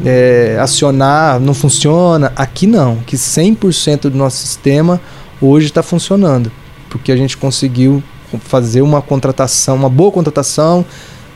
[0.06, 2.32] é, acionar, não funciona.
[2.36, 5.00] Aqui não, que 100% do nosso sistema
[5.42, 6.52] hoje está funcionando,
[6.90, 8.04] porque a gente conseguiu
[8.40, 10.86] fazer uma contratação, uma boa contratação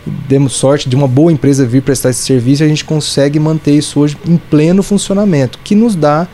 [0.05, 3.71] demos sorte de uma boa empresa vir prestar esse serviço e a gente consegue manter
[3.71, 6.27] isso hoje em pleno funcionamento, que nos dá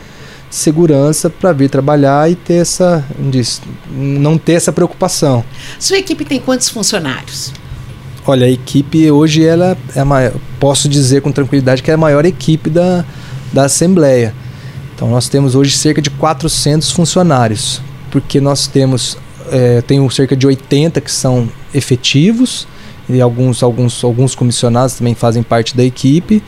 [0.50, 3.06] segurança para vir trabalhar e ter essa,
[3.90, 5.46] não ter essa preocupação.
[5.80, 7.54] Sua equipe tem quantos funcionários?
[8.26, 12.26] Olha, a equipe hoje ela é maior, posso dizer com tranquilidade que é a maior
[12.26, 13.06] equipe da,
[13.54, 14.34] da Assembleia.
[15.02, 19.18] Então nós temos hoje cerca de 400 funcionários, porque nós temos
[19.50, 22.68] é, tenho cerca de 80 que são efetivos
[23.10, 26.44] e alguns, alguns, alguns comissionados também fazem parte da equipe.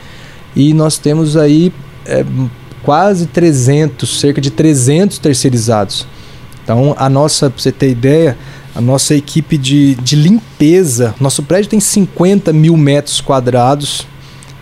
[0.54, 1.72] E nós temos aí
[2.06, 2.24] é,
[2.84, 6.06] quase 300, cerca de 300 terceirizados.
[6.62, 8.38] Então, a nossa, para você ter ideia,
[8.72, 14.06] a nossa equipe de, de limpeza, nosso prédio tem 50 mil metros quadrados,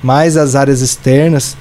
[0.02, 1.58] mais as áreas externas.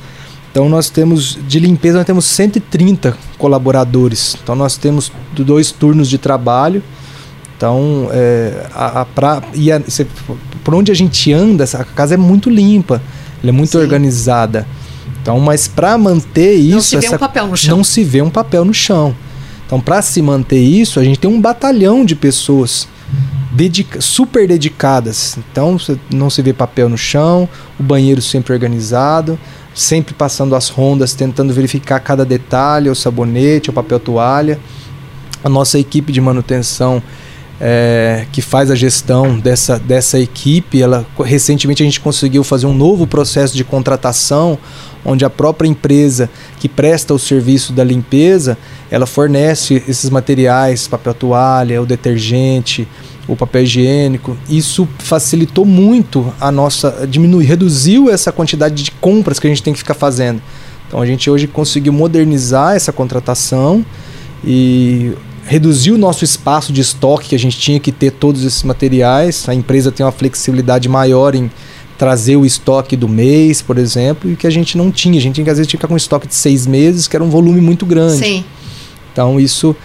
[0.52, 4.36] Então, nós temos, de limpeza, nós temos 130 colaboradores.
[4.44, 6.84] Então, nós temos dois turnos de trabalho
[7.62, 10.08] então, é, a, a pra, e a, cê,
[10.64, 13.00] por onde a gente anda, a casa é muito limpa,
[13.40, 13.78] ela é muito Sim.
[13.78, 14.66] organizada.
[15.22, 16.72] Então, mas para manter isso.
[16.74, 17.78] Não se vê essa, um papel no chão.
[17.78, 19.16] Não se vê um papel no chão.
[19.68, 22.88] Então, para se manter isso, a gente tem um batalhão de pessoas
[23.52, 25.38] dedica super dedicadas.
[25.38, 25.78] Então,
[26.10, 27.48] não se vê papel no chão,
[27.80, 29.38] o banheiro sempre organizado,
[29.74, 34.60] sempre passando as rondas, tentando verificar cada detalhe, o sabonete, o papel toalha.
[35.44, 37.02] A nossa equipe de manutenção
[37.64, 40.82] é, que faz a gestão dessa, dessa equipe.
[40.82, 44.58] Ela, recentemente a gente conseguiu fazer um novo processo de contratação,
[45.06, 46.30] onde a própria empresa
[46.60, 48.58] que presta o serviço da limpeza,
[48.90, 52.88] ela fornece esses materiais, papel toalha, o detergente,
[53.28, 54.38] o papel higiênico.
[54.50, 59.74] Isso facilitou muito a nossa, diminuiu, reduziu essa quantidade de compras que a gente tem
[59.74, 60.42] que ficar fazendo.
[60.88, 63.86] Então a gente hoje conseguiu modernizar essa contratação
[64.44, 65.14] e
[65.46, 69.48] reduzir o nosso espaço de estoque, que a gente tinha que ter todos esses materiais.
[69.48, 71.50] A empresa tem uma flexibilidade maior em
[71.98, 75.18] trazer o estoque do mês, por exemplo, e que a gente não tinha.
[75.20, 77.24] A gente tinha que, às vezes, ficar com um estoque de seis meses, que era
[77.24, 78.18] um volume muito grande.
[78.18, 78.46] Sim.
[79.12, 79.76] Então, isso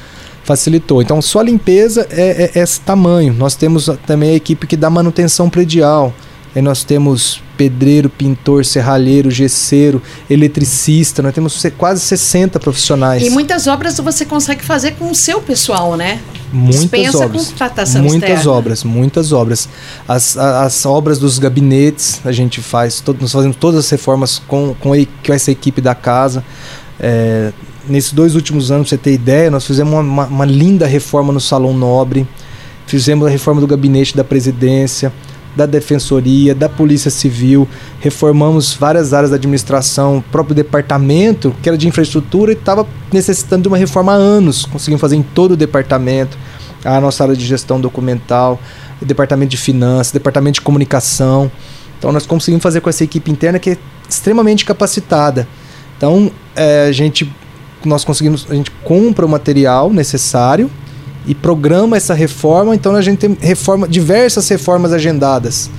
[0.47, 1.03] facilitou.
[1.03, 3.35] Então, só a limpeza é, é, é esse tamanho.
[3.35, 6.15] Nós temos também a equipe que dá manutenção predial.
[6.55, 13.23] Aí nós temos pedreiro, pintor, serralheiro, gesseiro, eletricista, nós temos quase 60 profissionais.
[13.23, 16.19] E muitas obras você consegue fazer com o seu pessoal, né?
[16.51, 17.47] Muitas Dispensa obras.
[17.49, 18.51] contratação muitas externa.
[18.51, 19.69] obras, muitas obras.
[20.09, 24.75] As, as obras dos gabinetes a gente faz, todo, nós fazemos todas as reformas com,
[24.81, 26.43] com, a, com essa equipe da casa.
[26.99, 27.53] É,
[27.89, 31.41] nesses dois últimos anos, pra você ter ideia, nós fizemos uma, uma, linda reforma no
[31.41, 32.27] Salão Nobre,
[32.87, 35.13] fizemos a reforma do gabinete da presidência,
[35.55, 37.67] da Defensoria, da Polícia Civil,
[37.99, 43.63] reformamos várias áreas da administração, o próprio departamento, que era de infraestrutura, e estava necessitando
[43.63, 44.67] de uma reforma há anos.
[44.67, 46.37] Conseguimos fazer em todo o departamento,
[46.85, 48.61] a nossa área de gestão documental,
[49.01, 51.51] departamento de finanças, departamento de comunicação.
[51.99, 55.49] Então nós conseguimos fazer com essa equipe interna que é extremamente capacitada.
[55.97, 57.31] Então é, a gente
[57.87, 60.71] nós conseguimos a gente compra o material necessário
[61.27, 62.75] e programa essa reforma.
[62.75, 65.71] Então a gente tem reforma, diversas reformas agendadas.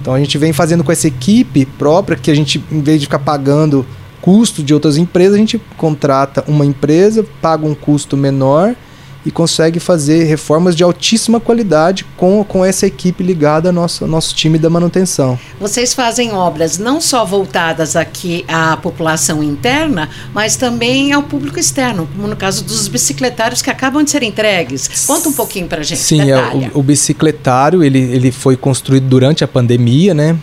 [0.00, 3.06] Então a gente vem fazendo com essa equipe própria que a gente, em vez de
[3.06, 3.84] ficar pagando
[4.20, 8.74] custo de outras empresas, a gente contrata uma empresa, paga um custo menor
[9.24, 14.34] e consegue fazer reformas de altíssima qualidade com, com essa equipe ligada ao nosso, nosso
[14.34, 15.38] time da manutenção.
[15.58, 22.08] Vocês fazem obras não só voltadas aqui à população interna, mas também ao público externo,
[22.14, 24.88] como no caso dos bicicletários que acabam de ser entregues.
[25.06, 26.00] Conta um pouquinho pra gente.
[26.00, 30.36] Sim, é, o, o bicicletário ele, ele foi construído durante a pandemia, né?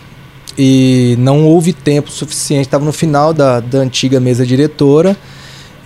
[0.56, 5.16] E não houve tempo suficiente, estava no final da, da antiga mesa diretora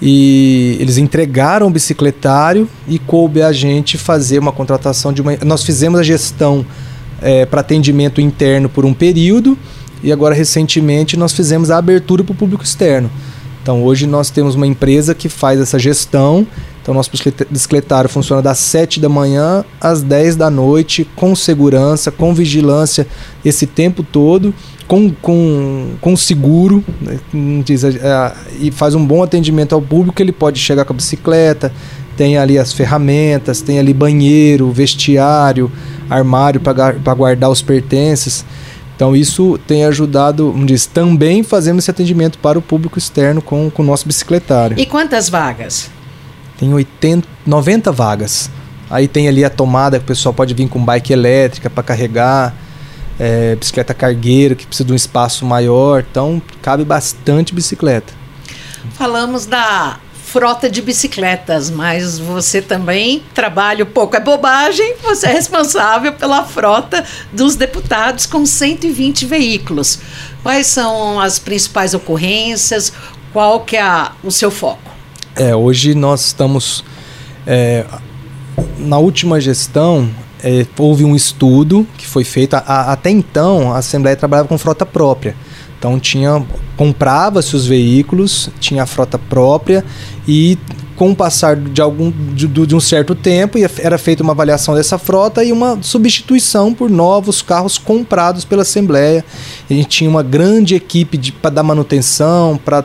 [0.05, 5.37] e eles entregaram o bicicletário e coube a gente fazer uma contratação de uma.
[5.45, 6.67] Nós fizemos a gestão
[7.21, 9.57] é, para atendimento interno por um período
[10.03, 13.09] e agora recentemente nós fizemos a abertura para o público externo.
[13.63, 16.45] Então hoje nós temos uma empresa que faz essa gestão.
[16.83, 17.13] Então nosso
[17.49, 23.07] bicicletário funciona das 7 da manhã às 10 da noite, com segurança, com vigilância
[23.45, 24.53] esse tempo todo
[24.93, 27.19] com, com, com seguro né,
[27.65, 31.73] diz, é, e faz um bom atendimento ao público, ele pode chegar com a bicicleta,
[32.15, 35.73] tem ali as ferramentas, tem ali banheiro, vestiário,
[36.11, 38.45] armário para guardar os pertences.
[38.95, 43.83] Então isso tem ajudado, diz, também fazemos esse atendimento para o público externo com, com
[43.83, 44.79] o nosso bicicletário.
[44.79, 45.91] E quantas vagas?
[46.59, 48.51] Tem 80, 90 vagas.
[48.91, 52.55] Aí tem ali a tomada que o pessoal pode vir com bike elétrica para carregar,
[53.19, 58.13] é, bicicleta cargueira que precisa de um espaço maior, então cabe bastante bicicleta.
[58.95, 64.17] Falamos da frota de bicicletas, mas você também trabalha um pouco.
[64.17, 69.99] É bobagem, você é responsável pela frota dos deputados com 120 veículos.
[70.43, 72.93] Quais são as principais ocorrências?
[73.33, 74.91] Qual que é a, o seu foco?
[75.37, 76.83] É, hoje nós estamos...
[77.47, 77.85] É,
[78.79, 80.09] na última gestão,
[80.43, 82.55] é, houve um estudo que foi feito.
[82.55, 85.37] A, até então, a Assembleia trabalhava com frota própria.
[85.79, 86.45] Então tinha
[86.77, 89.85] comprava-se os veículos, tinha a frota própria
[90.29, 90.57] e
[90.95, 94.97] com o passar de algum de, de, um certo tempo era feita uma avaliação dessa
[94.97, 99.25] frota e uma substituição por novos carros comprados pela Assembleia.
[99.69, 102.85] A gente tinha uma grande equipe para dar manutenção, para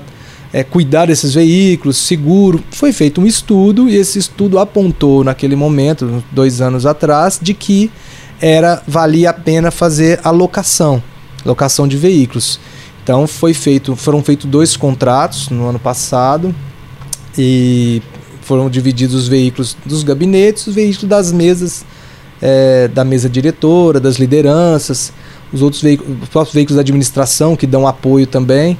[0.57, 2.63] é, cuidar desses veículos, seguro.
[2.71, 7.91] Foi feito um estudo e esse estudo apontou naquele momento, dois anos atrás, de que
[8.41, 11.03] era valia a pena fazer a locação,
[11.45, 12.59] locação de veículos.
[13.03, 16.55] Então foi feito, foram feitos dois contratos no ano passado
[17.37, 18.01] e
[18.41, 21.85] foram divididos os veículos dos gabinetes, os veículos das mesas
[22.41, 25.13] é, da mesa diretora, das lideranças,
[25.53, 28.75] os outros veículos, os próprios veículos da administração que dão apoio também.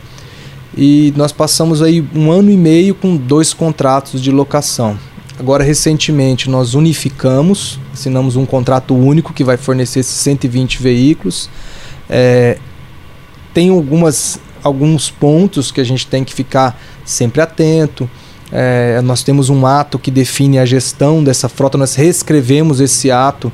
[0.78, 4.98] E nós passamos aí um ano e meio com dois contratos de locação.
[5.40, 11.50] Agora, recentemente, nós unificamos, assinamos um contrato único que vai fornecer esses 120 veículos.
[12.08, 12.60] É,
[13.56, 18.08] tem algumas, alguns pontos que a gente tem que ficar sempre atento.
[18.52, 23.52] É, nós temos um ato que define a gestão dessa frota, nós reescrevemos esse ato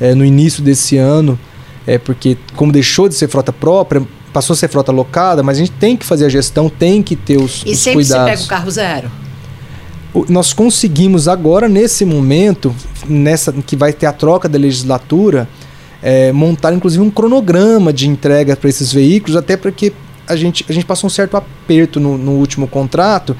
[0.00, 1.38] é, no início desse ano,
[1.86, 4.02] é, porque como deixou de ser frota própria,
[4.32, 7.16] passou a ser frota locada, mas a gente tem que fazer a gestão, tem que
[7.16, 8.24] ter os, e os sempre cuidados.
[8.24, 9.10] você pega o carro zero?
[10.12, 12.74] O, nós conseguimos agora, nesse momento,
[13.08, 15.48] nessa que vai ter a troca da legislatura,
[16.02, 19.92] é, montar inclusive um cronograma de entrega para esses veículos, até porque
[20.26, 23.36] a gente, a gente passou um certo aperto no, no último contrato,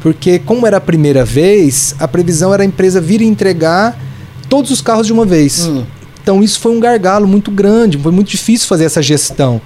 [0.00, 3.98] porque como era a primeira vez, a previsão era a empresa vir e entregar
[4.48, 5.66] todos os carros de uma vez.
[5.66, 5.84] Hum.
[6.22, 9.60] Então isso foi um gargalo muito grande, foi muito difícil fazer essa gestão.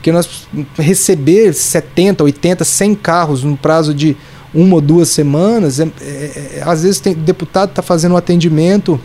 [0.00, 4.16] Porque nós receber 70, 80, 100 carros no prazo de
[4.52, 8.98] uma ou duas semanas, é, é, é às vezes tem deputado está fazendo um atendimento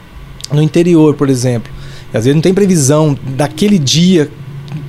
[0.50, 1.70] no interior, por exemplo.
[2.14, 4.32] Às vezes não tem previsão daquele dia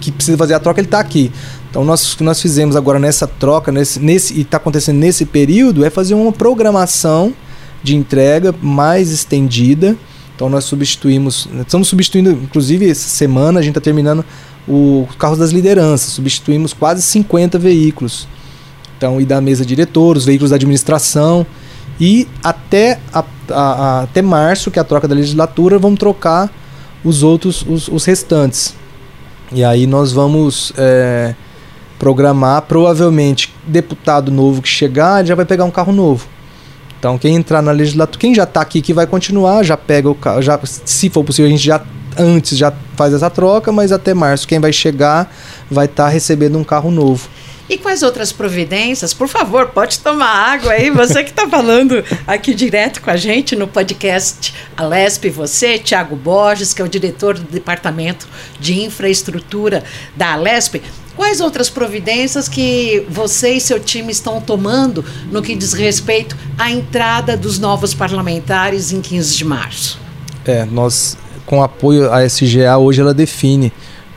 [0.00, 1.32] que precisa fazer a troca, ele está aqui.
[1.68, 5.24] Então nós o que nós fizemos agora nessa troca, nesse, nesse e está acontecendo nesse
[5.24, 7.34] período, é fazer uma programação
[7.82, 9.96] de entrega mais estendida.
[10.36, 14.24] Então nós substituímos, estamos substituindo, inclusive essa semana a gente está terminando
[14.68, 18.26] o carros das lideranças, substituímos quase 50 veículos.
[18.96, 21.46] Então, e da mesa diretora, os veículos da administração.
[22.00, 26.50] E até, a, a, a, até março, que é a troca da legislatura, vamos trocar
[27.04, 28.74] os outros, os, os restantes.
[29.52, 31.34] E aí nós vamos é,
[31.98, 36.26] programar, provavelmente, deputado novo que chegar, já vai pegar um carro novo.
[36.98, 40.14] Então quem entrar na legislatura, quem já está aqui que vai continuar, já pega o
[40.14, 41.80] carro, já, se for possível, a gente já
[42.18, 45.32] antes já faz essa troca, mas até março quem vai chegar
[45.70, 47.28] vai estar tá recebendo um carro novo.
[47.68, 49.12] E quais outras providências?
[49.12, 50.88] Por favor, pode tomar água aí.
[50.90, 56.72] Você que está falando aqui direto com a gente no podcast Alesp, você, Tiago Borges,
[56.72, 58.28] que é o diretor do Departamento
[58.60, 59.82] de Infraestrutura
[60.14, 60.80] da Alesp.
[61.16, 66.70] Quais outras providências que você e seu time estão tomando no que diz respeito à
[66.70, 69.98] entrada dos novos parlamentares em 15 de março?
[70.44, 71.16] É, nós,
[71.46, 73.72] com apoio à SGA, hoje ela define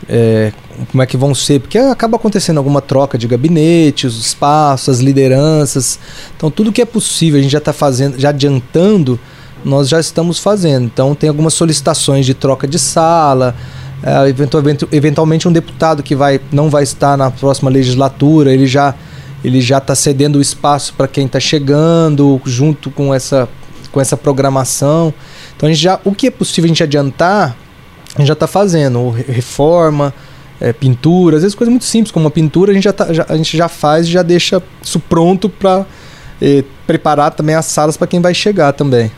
[0.08, 0.52] é,
[0.92, 5.00] como é que vão ser, porque acaba acontecendo alguma troca de gabinete, os espaços, as
[5.00, 6.00] lideranças.
[6.36, 9.20] Então, tudo que é possível, a gente já está fazendo, já adiantando,
[9.64, 10.86] nós já estamos fazendo.
[10.86, 13.56] Então, tem algumas solicitações de troca de sala,
[14.02, 18.96] é, eventualmente, eventualmente um deputado que vai, não vai estar na próxima legislatura, ele já
[19.44, 23.48] ele já está cedendo o espaço para quem está chegando, junto com essa,
[23.92, 25.14] com essa programação.
[25.56, 27.56] Então, a gente já, o que é possível a gente adiantar,
[28.16, 29.10] a gente já está fazendo.
[29.10, 30.14] Reforma,
[30.60, 33.26] é, pintura, às vezes coisas muito simples, como uma pintura, a gente já, tá, já,
[33.28, 35.86] a gente já faz e já deixa isso pronto para
[36.42, 39.12] é, preparar também as salas para quem vai chegar também.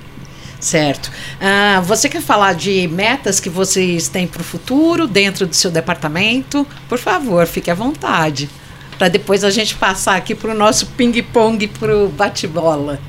[0.60, 1.12] Certo.
[1.42, 5.72] Ah, você quer falar de metas que vocês têm para o futuro dentro do seu
[5.72, 6.68] departamento?
[6.88, 8.48] Por favor, fique à vontade.
[8.96, 13.00] Para depois a gente passar aqui para o nosso ping-pong, para o bate-bola.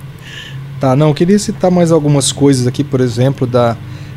[0.82, 3.76] Tá, não, eu queria citar mais algumas coisas aqui, por exemplo, da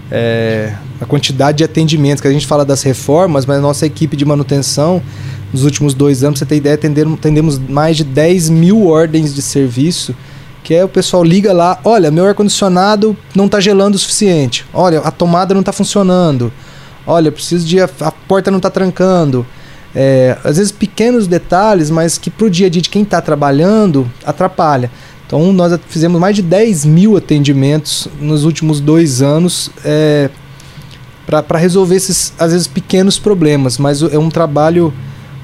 [0.10, 4.18] é, a quantidade de atendimentos, que a gente fala das reformas, mas a nossa equipe
[4.18, 5.00] de manutenção,
[5.54, 9.44] nos últimos dois anos, você ter ideia, atendemos, atendemos mais de 10 mil ordens de
[9.44, 10.16] serviço,
[10.64, 15.02] que é o pessoal liga lá, olha, meu ar-condicionado não está gelando o suficiente, olha,
[15.02, 16.52] a tomada não está funcionando,
[17.06, 17.80] olha, preciso de...
[17.80, 19.46] a, a porta não está trancando.
[19.98, 23.22] É, às vezes pequenos detalhes, mas que para o dia a dia de quem está
[23.22, 24.92] trabalhando atrapalha.
[25.26, 30.30] Então nós fizemos mais de 10 mil atendimentos nos últimos dois anos é,
[31.26, 34.94] para resolver esses, às vezes, pequenos problemas, mas é um trabalho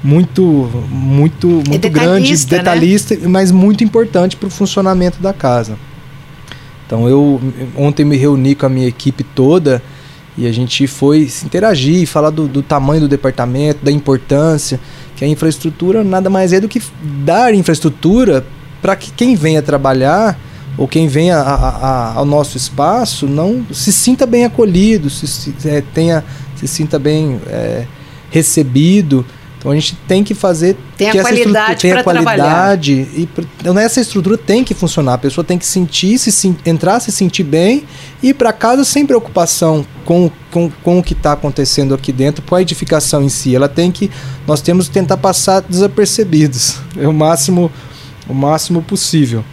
[0.02, 3.28] muito muito muito é grande, detalhista, né?
[3.28, 5.76] mas muito importante para o funcionamento da casa.
[6.86, 7.40] Então eu
[7.76, 9.82] ontem me reuni com a minha equipe toda
[10.36, 14.80] e a gente foi se interagir, falar do, do tamanho do departamento, da importância,
[15.14, 16.82] que a infraestrutura nada mais é do que
[17.24, 18.44] dar infraestrutura
[18.82, 20.38] para que quem venha trabalhar
[20.76, 25.54] ou quem venha a, a, ao nosso espaço não se sinta bem acolhido, se, se,
[25.64, 26.24] é, tenha,
[26.56, 27.86] se sinta bem é,
[28.30, 29.24] recebido.
[29.58, 33.28] Então a gente tem que fazer tem a qualidade para qualidade e
[33.60, 35.14] então, essa estrutura tem que funcionar.
[35.14, 37.84] A pessoa tem que sentir, se entrar, se sentir bem
[38.20, 42.42] e ir para casa sem preocupação com, com, com o que está acontecendo aqui dentro,
[42.42, 43.54] com a edificação em si.
[43.54, 44.10] Ela tem que
[44.48, 47.70] nós temos que tentar passar desapercebidos, é o máximo
[48.28, 49.44] o máximo possível.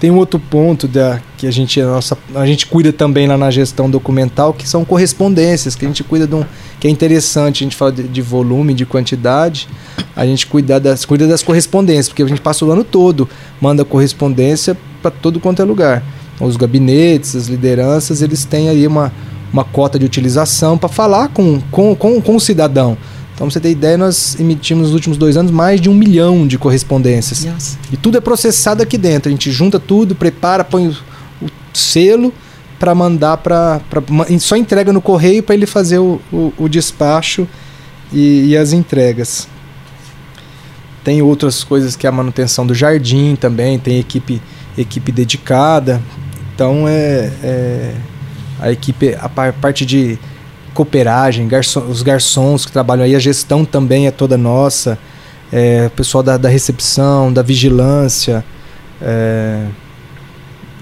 [0.00, 3.36] Tem um outro ponto da, que a gente, a, nossa, a gente cuida também lá
[3.36, 6.44] na gestão documental, que são correspondências, que a gente cuida de um.
[6.80, 9.68] que é interessante, a gente fala de, de volume, de quantidade,
[10.16, 13.28] a gente cuida das, cuida das correspondências, porque a gente passa o ano todo,
[13.60, 16.02] manda correspondência para todo quanto é lugar.
[16.34, 19.12] Então, os gabinetes, as lideranças, eles têm aí uma,
[19.52, 22.96] uma cota de utilização para falar com, com, com, com o cidadão.
[23.40, 26.46] Então, pra você ter ideia, nós emitimos nos últimos dois anos mais de um milhão
[26.46, 27.42] de correspondências.
[27.42, 27.78] Nossa.
[27.90, 29.30] E tudo é processado aqui dentro.
[29.30, 30.90] A gente junta tudo, prepara, põe o,
[31.40, 32.34] o selo
[32.78, 33.80] para mandar para.
[34.40, 37.48] Só entrega no correio para ele fazer o, o, o despacho
[38.12, 39.48] e, e, as entregas.
[41.02, 44.42] Tem outras coisas que é a manutenção do jardim também, tem equipe,
[44.76, 45.98] equipe dedicada.
[46.54, 47.94] Então é, é
[48.60, 50.18] a equipe, a parte de
[50.80, 54.98] cooperagem, garçom, os garçons que trabalham aí, a gestão também é toda nossa,
[55.52, 58.42] é, o pessoal da, da recepção, da vigilância.
[59.02, 59.66] É,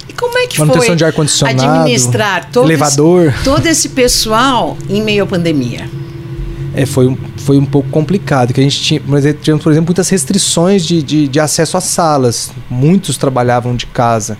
[0.08, 3.88] e como é que manutenção foi de ar condicionado, administrar todo elevador, esse, todo esse
[3.88, 5.90] pessoal em meio à pandemia?
[6.74, 9.88] É, foi, um, foi um pouco complicado, que a gente tinha, mas tivemos, por exemplo,
[9.88, 12.52] muitas restrições de, de, de acesso às salas.
[12.70, 14.38] Muitos trabalhavam de casa.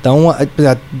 [0.00, 0.34] Então,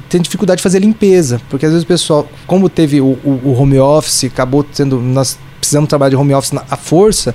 [0.08, 3.60] tem dificuldade de fazer limpeza, porque às vezes o pessoal, como teve o, o, o
[3.60, 5.00] home office, acabou sendo.
[5.00, 7.34] Nós precisamos trabalhar de home office na, à força,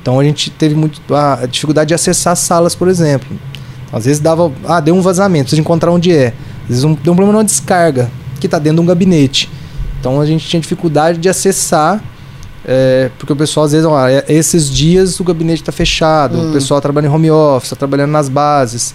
[0.00, 3.28] então a gente teve muito a dificuldade de acessar as salas, por exemplo.
[3.92, 4.50] Às vezes dava.
[4.64, 6.28] Ah, deu um vazamento, precisa encontrar onde é.
[6.62, 9.50] Às vezes um, deu um problema na descarga, que está dentro de um gabinete.
[9.98, 12.02] Então a gente tinha dificuldade de acessar.
[12.62, 16.50] É, porque o pessoal às vezes, ó, é, esses dias o gabinete está fechado, hum.
[16.50, 18.94] o pessoal trabalha em home office, está trabalhando nas bases.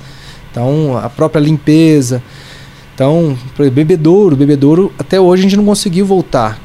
[0.56, 2.24] Então, a própria limpeza.
[2.94, 3.38] Então,
[3.74, 6.58] bebedouro, bebedouro, até hoje a gente não conseguiu voltar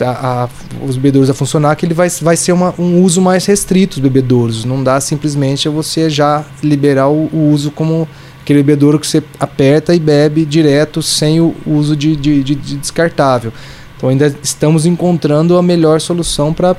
[0.00, 0.48] a, a,
[0.84, 4.10] os bebedouros a funcionar, que ele vai, vai ser uma, um uso mais restrito dos
[4.10, 4.64] bebedouros.
[4.64, 8.08] Não dá simplesmente você já liberar o, o uso como
[8.42, 12.76] aquele bebedouro que você aperta e bebe direto sem o uso de, de, de, de
[12.76, 13.52] descartável.
[13.96, 16.76] Então ainda estamos encontrando a melhor solução para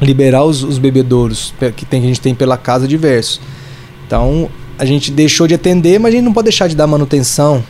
[0.00, 3.40] liberar os, os bebedouros que, tem, que a gente tem pela casa diversos.
[4.06, 4.48] Então
[4.78, 7.64] a gente deixou de atender, mas a gente não pode deixar de dar manutenção.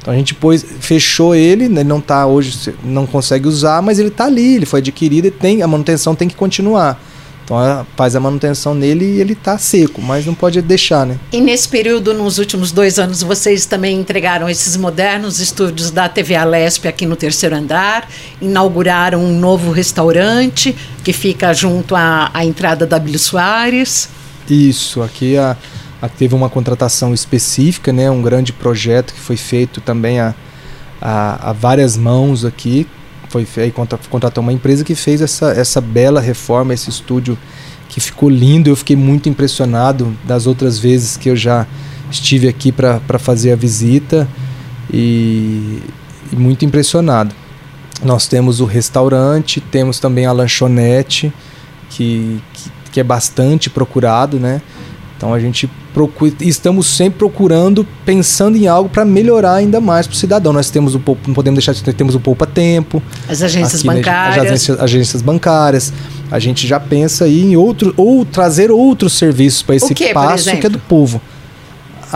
[0.00, 3.98] Então a gente pôs, fechou ele, né, ele não está hoje, não consegue usar, mas
[3.98, 7.00] ele está ali, ele foi adquirido e tem, a manutenção tem que continuar.
[7.44, 11.18] Então faz a manutenção nele e ele está seco, mas não pode deixar, né?
[11.30, 16.34] E nesse período, nos últimos dois anos, vocês também entregaram esses modernos estúdios da TV
[16.34, 18.08] Alesp aqui no terceiro andar,
[18.40, 24.08] inauguraram um novo restaurante que fica junto à, à entrada da Bílio Soares.
[24.48, 25.56] Isso, aqui a
[26.08, 30.34] teve uma contratação específica, né, um grande projeto que foi feito também a,
[31.00, 32.86] a, a várias mãos aqui.
[33.28, 33.72] Foi
[34.08, 37.36] contratou uma empresa que fez essa, essa bela reforma, esse estúdio
[37.88, 38.70] que ficou lindo.
[38.70, 41.66] Eu fiquei muito impressionado das outras vezes que eu já
[42.10, 44.28] estive aqui para fazer a visita
[44.92, 45.82] e,
[46.32, 47.34] e muito impressionado.
[48.04, 51.32] Nós temos o restaurante, temos também a lanchonete,
[51.90, 54.60] que, que, que é bastante procurado, né?
[55.16, 55.68] Então a gente
[56.40, 60.52] estamos sempre procurando, pensando em algo para melhorar ainda mais para o cidadão.
[60.52, 64.38] Nós temos o não podemos deixar de temos o poupa tempo, as agências aqui, bancárias,
[64.38, 65.92] as agências, agências, bancárias.
[66.30, 70.50] A gente já pensa aí em outro ou trazer outros serviços para esse que, espaço
[70.56, 71.20] que é do povo.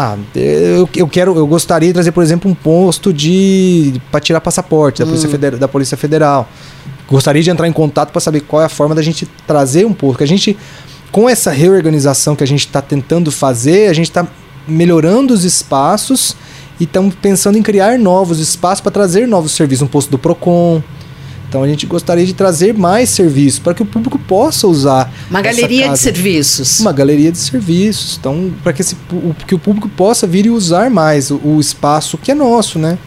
[0.00, 4.40] Ah, eu, eu quero, eu gostaria de trazer, por exemplo, um posto de para tirar
[4.40, 5.08] passaporte da, Hum.
[5.08, 6.48] Polícia Federal, da Polícia Federal.
[7.08, 9.92] Gostaria de entrar em contato para saber qual é a forma da gente trazer um
[9.92, 10.18] posto.
[10.18, 10.56] Que a gente,
[11.10, 14.26] com essa reorganização que a gente está tentando fazer, a gente está
[14.66, 16.36] melhorando os espaços
[16.78, 20.82] e estamos pensando em criar novos espaços para trazer novos serviços, um posto do Procon.
[21.48, 25.40] Então a gente gostaria de trazer mais serviços para que o público possa usar Uma
[25.40, 26.78] galeria de serviços.
[26.80, 28.18] Uma galeria de serviços.
[28.20, 28.94] Então, para que, esse
[29.46, 32.98] que o público possa vir e usar mais o, o espaço que é nosso, né?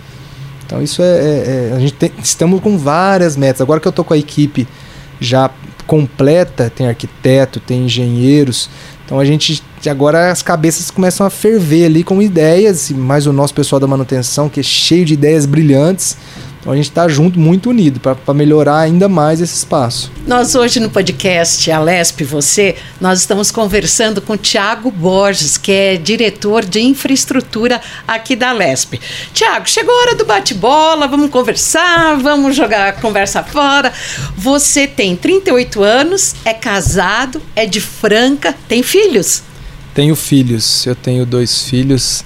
[0.66, 1.06] Então, isso é.
[1.06, 3.62] é- é- a gente tem- estamos com várias metas.
[3.62, 4.68] Agora que eu tô com a equipe
[5.20, 5.52] já
[5.92, 8.70] completa, tem arquiteto, tem engenheiros.
[9.04, 13.54] Então a gente agora as cabeças começam a ferver ali com ideias, mais o nosso
[13.54, 16.16] pessoal da manutenção que é cheio de ideias brilhantes.
[16.62, 20.12] Então a gente está junto, muito unido para melhorar ainda mais esse espaço.
[20.28, 26.64] Nós hoje no podcast Alesp Você, nós estamos conversando com Tiago Borges, que é diretor
[26.64, 29.00] de infraestrutura aqui da Alesp.
[29.34, 33.92] Tiago, chegou a hora do bate-bola, vamos conversar, vamos jogar a conversa fora.
[34.38, 39.42] Você tem 38 anos, é casado, é de Franca, tem filhos?
[39.96, 42.24] Tenho filhos, eu tenho dois filhos.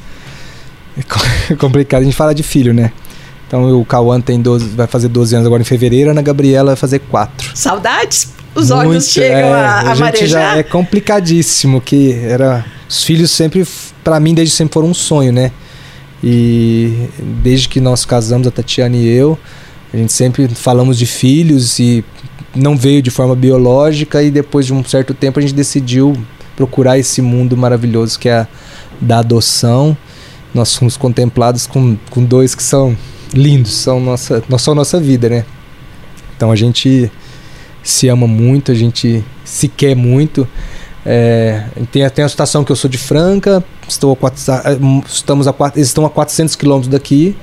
[0.98, 1.20] É co-
[1.58, 2.92] complicado, a gente fala de filho, né?
[3.48, 6.72] Então o Cauã tem 12, vai fazer 12 anos agora em fevereiro, a Ana Gabriela
[6.72, 7.52] vai fazer 4.
[7.56, 8.34] Saudades?
[8.56, 10.54] Os olhos Muito, chegam é, a, a gente marejar?
[10.54, 13.68] já é complicadíssimo que era os filhos sempre
[14.04, 15.52] pra mim desde sempre foram um sonho, né?
[16.24, 17.10] E
[17.44, 19.38] desde que nós casamos a Tatiana e eu,
[19.94, 22.04] a gente sempre falamos de filhos e
[22.56, 26.16] não veio de forma biológica e depois de um certo tempo a gente decidiu
[26.56, 28.48] procurar esse mundo maravilhoso que é a
[29.02, 29.96] da adoção.
[30.54, 32.96] Nós fomos contemplados com, com dois que são
[33.36, 35.46] lindos, são nossa, são nossa vida, né?
[36.36, 37.12] Então a gente
[37.84, 40.48] se ama muito, a gente se quer muito.
[41.06, 44.42] É, tem, tem a situação que eu sou de Franca, estou a quatro,
[45.08, 47.36] estamos a estão a 400 quilômetros daqui.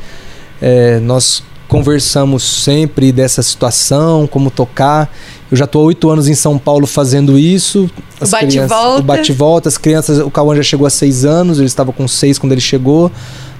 [0.61, 5.11] É, nós conversamos sempre dessa situação, como tocar.
[5.51, 7.89] Eu já estou há oito anos em São Paulo fazendo isso.
[8.21, 8.47] O bate-volta.
[8.47, 9.69] crianças- O bate-volta.
[9.69, 12.61] As crianças, o Cauã já chegou a seis anos, ele estava com seis quando ele
[12.61, 13.11] chegou.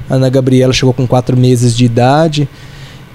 [0.09, 2.49] A Ana Gabriela chegou com quatro meses de idade.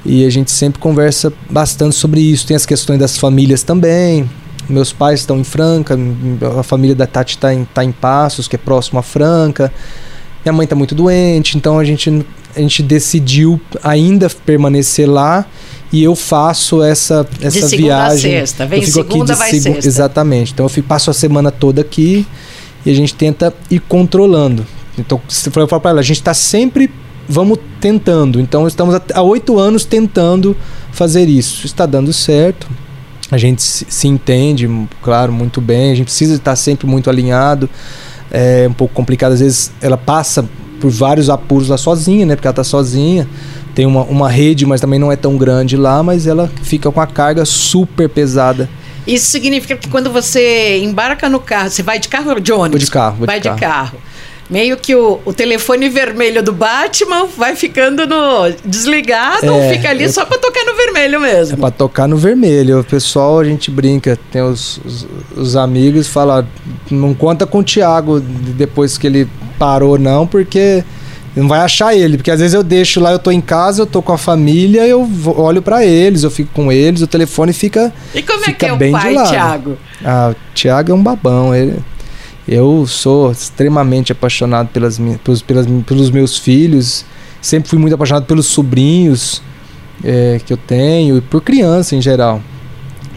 [0.06, 2.48] E a gente sempre conversa bastante sobre isso.
[2.48, 4.30] Tem as questões das famílias também.
[4.70, 5.98] Meus pais estão em Franca,
[6.60, 9.72] a família da Tati está em, tá em Passos, que é próximo a Franca.
[10.44, 12.26] Minha mãe está muito doente, então a gente,
[12.56, 15.46] a gente decidiu ainda permanecer lá
[15.92, 18.32] e eu faço essa, essa De segunda a viagem.
[18.32, 18.66] sexta.
[18.66, 19.88] Vem eu fico aqui segunda, de segu- sexta.
[19.88, 20.52] Exatamente.
[20.54, 22.26] Então eu fico, passo a semana toda aqui
[22.86, 24.66] e a gente tenta ir controlando.
[24.98, 26.90] Então, se for eu falo para ela, a gente está sempre
[27.30, 28.40] vamos tentando.
[28.40, 30.56] Então estamos há- oito anos tentando
[30.92, 31.66] fazer isso.
[31.66, 32.68] Está dando certo.
[33.30, 34.70] A gente se, entende,
[35.02, 35.92] claro, muito bem.
[35.92, 37.70] A gente precisa estar sempre muito alinhado.
[38.32, 40.46] É um pouco complicado, às vezes ela passa
[40.80, 42.36] por vários apuros lá sozinha, né?
[42.36, 43.28] Porque ela tá sozinha.
[43.76, 47.02] Tem uma, uma rede, mas também não é tão grande lá, mas ela fica com
[47.02, 48.70] a carga super pesada.
[49.06, 52.72] Isso significa que quando você embarca no carro, você vai de carro ou de ônibus?
[52.82, 53.60] Vou de carro, vou de vai de carro.
[53.60, 53.98] carro.
[54.50, 59.90] Meio que o, o telefone vermelho do Batman vai ficando no desligado ou É, fica
[59.90, 61.58] ali só pra tocar no vermelho É mesmo.
[61.58, 62.80] pra tocar no vermelho.
[62.80, 66.48] O pessoal, a gente brinca, tem os, os, os amigos falam,
[66.90, 69.28] não conta com o Thiago depois que ele
[69.60, 70.82] parou, não, porque
[71.36, 72.16] não vai achar ele.
[72.16, 74.88] Porque às vezes eu deixo lá, eu tô em casa, eu tô com a família,
[74.88, 77.94] eu olho pra eles, eu fico com eles, o telefone fica.
[78.16, 79.14] E como é fica que é o bem de pai.
[79.28, 79.78] Thiago?
[80.06, 81.54] Ah, o Thiago é um babão.
[81.54, 81.78] Ele,
[82.48, 87.06] eu sou extremamente apaixonado pelas, pelos, pelas, pelos meus filhos.
[87.42, 89.42] Sempre fui muito apaixonado pelos sobrinhos
[90.04, 92.42] é, que eu tenho e por criança em geral.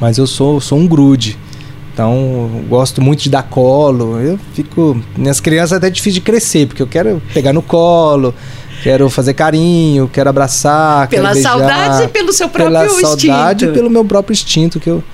[0.01, 1.39] Mas eu sou, sou um grude.
[1.93, 4.19] Então, gosto muito de dar colo.
[4.19, 5.01] Eu fico.
[5.17, 8.35] Minhas crianças é até difícil de crescer, porque eu quero pegar no colo,
[8.83, 11.09] quero fazer carinho, quero abraçar.
[11.09, 13.27] Pela quero beijar, saudade e pelo seu próprio pela instinto.
[13.27, 15.05] saudade e pelo meu próprio instinto, que eu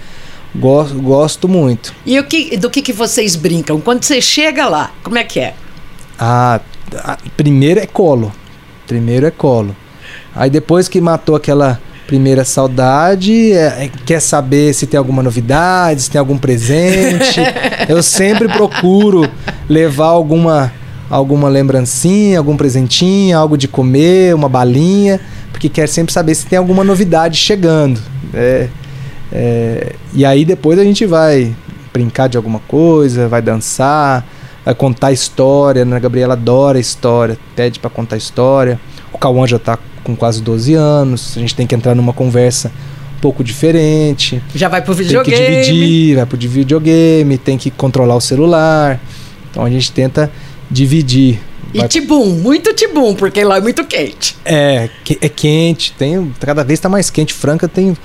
[0.58, 1.94] gosto, gosto muito.
[2.04, 3.80] E o que, do que, que vocês brincam?
[3.80, 5.54] Quando você chega lá, como é que é?
[6.18, 6.60] Ah,
[7.36, 8.32] primeiro é colo.
[8.86, 9.74] Primeiro é colo.
[10.34, 16.02] Aí depois que matou aquela primeira saudade, é- é- quer saber se tem alguma novidade,
[16.02, 17.40] se tem algum presente.
[17.88, 19.28] Eu sempre procuro
[19.68, 20.72] levar alguma
[21.08, 25.20] alguma lembrancinha, algum presentinho, algo de comer, uma balinha,
[25.52, 28.00] porque quer sempre saber se tem alguma novidade chegando.
[28.34, 28.68] É,
[29.32, 31.54] é, e aí depois a gente vai
[31.92, 34.24] brincar de alguma coisa, vai dançar,
[34.64, 35.84] vai contar história.
[35.84, 35.96] né?
[35.96, 38.78] A Gabriela adora história, pede pra contar história.
[39.12, 42.70] O Cauã já tá com quase 12 anos, a gente tem que entrar numa conversa
[43.16, 44.40] um pouco diferente.
[44.54, 45.62] Já vai pro Tem que videogame?
[45.62, 49.00] dividir, vai pro de videogame, tem que controlar o celular.
[49.50, 50.30] Então a gente tenta
[50.70, 51.40] dividir
[51.74, 51.88] E Vai...
[51.88, 54.36] tibum, muito tibum, porque lá é muito quente.
[54.44, 54.88] É,
[55.20, 57.34] é quente, tem, cada vez está mais quente.
[57.34, 57.96] Franca tem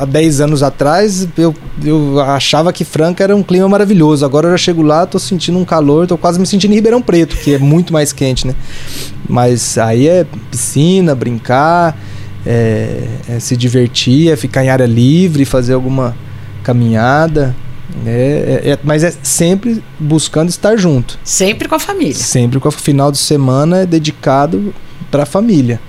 [0.00, 1.54] há 10 anos atrás eu,
[1.84, 4.24] eu achava que Franca era um clima maravilhoso.
[4.24, 7.00] Agora eu já chego lá, tô sentindo um calor, tô quase me sentindo em Ribeirão
[7.00, 8.54] Preto, que é muito mais quente, né?
[9.28, 11.96] Mas aí é piscina, brincar,
[12.44, 16.16] é, é se divertir, é ficar em área livre, fazer alguma
[16.62, 17.54] caminhada.
[18.04, 21.18] É, é, é, mas é sempre buscando estar junto.
[21.24, 22.14] Sempre com a família.
[22.14, 24.74] Sempre com o final de semana é dedicado
[25.10, 25.80] para a família.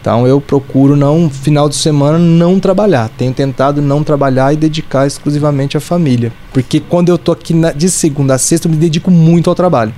[0.00, 3.10] Então eu procuro não final de semana não trabalhar.
[3.10, 7.72] Tenho tentado não trabalhar e dedicar exclusivamente à família, porque quando eu tô aqui na,
[7.72, 9.92] de segunda a sexta eu me dedico muito ao trabalho.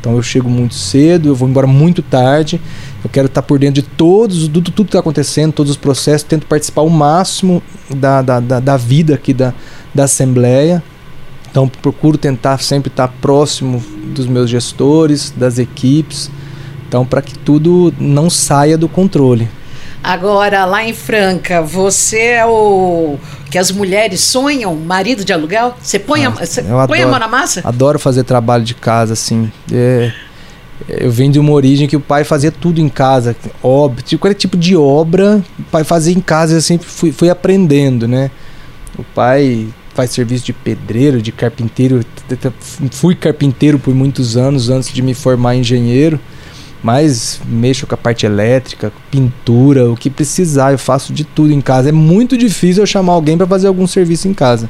[0.00, 2.60] Então eu chego muito cedo, eu vou embora muito tarde.
[3.02, 6.22] Eu quero estar por dentro de todos, tudo, tudo que está acontecendo, todos os processos.
[6.22, 9.54] Tento participar o máximo da, da, da, da vida aqui da,
[9.94, 10.82] da Assembleia.
[11.50, 13.82] Então procuro tentar sempre estar próximo
[14.14, 16.30] dos meus gestores, das equipes.
[16.88, 19.48] Então para que tudo não saia do controle.
[20.04, 23.16] Agora, lá em Franca, você é o
[23.50, 25.74] que as mulheres sonham, marido de aluguel?
[25.80, 27.62] Você põe, ah, a, você põe adoro, a mão na massa?
[27.64, 29.50] Adoro fazer trabalho de casa, assim.
[29.72, 30.12] É,
[30.88, 33.34] eu venho de uma origem que o pai fazia tudo em casa.
[33.62, 37.30] Obra, tipo, qualquer tipo de obra, o pai fazia em casa, eu sempre fui, fui
[37.30, 38.30] aprendendo, né?
[38.98, 42.04] O pai faz serviço de pedreiro, de carpinteiro.
[42.90, 46.20] Fui carpinteiro por muitos anos antes de me formar engenheiro.
[46.82, 51.60] Mas mexo com a parte elétrica, pintura, o que precisar, eu faço de tudo em
[51.60, 51.88] casa.
[51.88, 54.68] É muito difícil eu chamar alguém para fazer algum serviço em casa.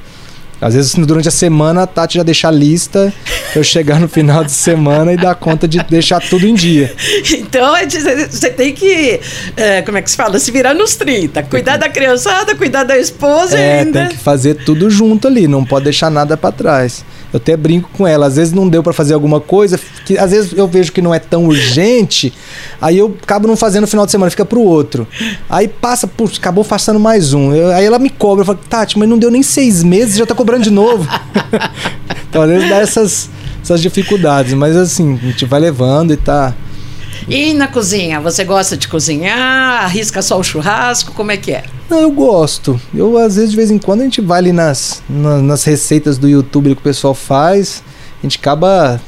[0.60, 3.12] Às vezes, durante a semana, a Tati já deixa a lista,
[3.54, 6.94] eu chegar no final de semana e dar conta de deixar tudo em dia.
[7.32, 9.20] Então, é você tem que,
[9.56, 10.38] é, como é que se fala?
[10.38, 11.42] Se virar nos 30.
[11.44, 14.00] Cuidar da criançada, cuidar da esposa é, ainda.
[14.00, 17.04] tem que fazer tudo junto ali, não pode deixar nada para trás.
[17.34, 18.26] Eu até brinco com ela.
[18.26, 19.76] Às vezes não deu para fazer alguma coisa,
[20.06, 22.32] que às vezes eu vejo que não é tão urgente,
[22.80, 25.04] aí eu acabo não fazendo no final de semana, fica pro outro.
[25.50, 27.52] Aí passa, putz, acabou façando mais um.
[27.52, 30.24] Eu, aí ela me cobra, eu falo, Tati, mas não deu nem seis meses, já
[30.24, 31.10] tá cobrando de novo.
[32.30, 33.28] então às vezes dá essas,
[33.60, 36.54] essas dificuldades, mas assim, a gente vai levando e tá.
[37.28, 39.84] E na cozinha, você gosta de cozinhar?
[39.84, 41.12] Arrisca só o churrasco?
[41.12, 41.64] Como é que é?
[41.88, 42.78] Não, eu gosto.
[42.94, 46.18] Eu, às vezes, de vez em quando, a gente vai ali nas, nas, nas receitas
[46.18, 47.82] do YouTube que o pessoal faz,
[48.18, 49.00] a gente acaba,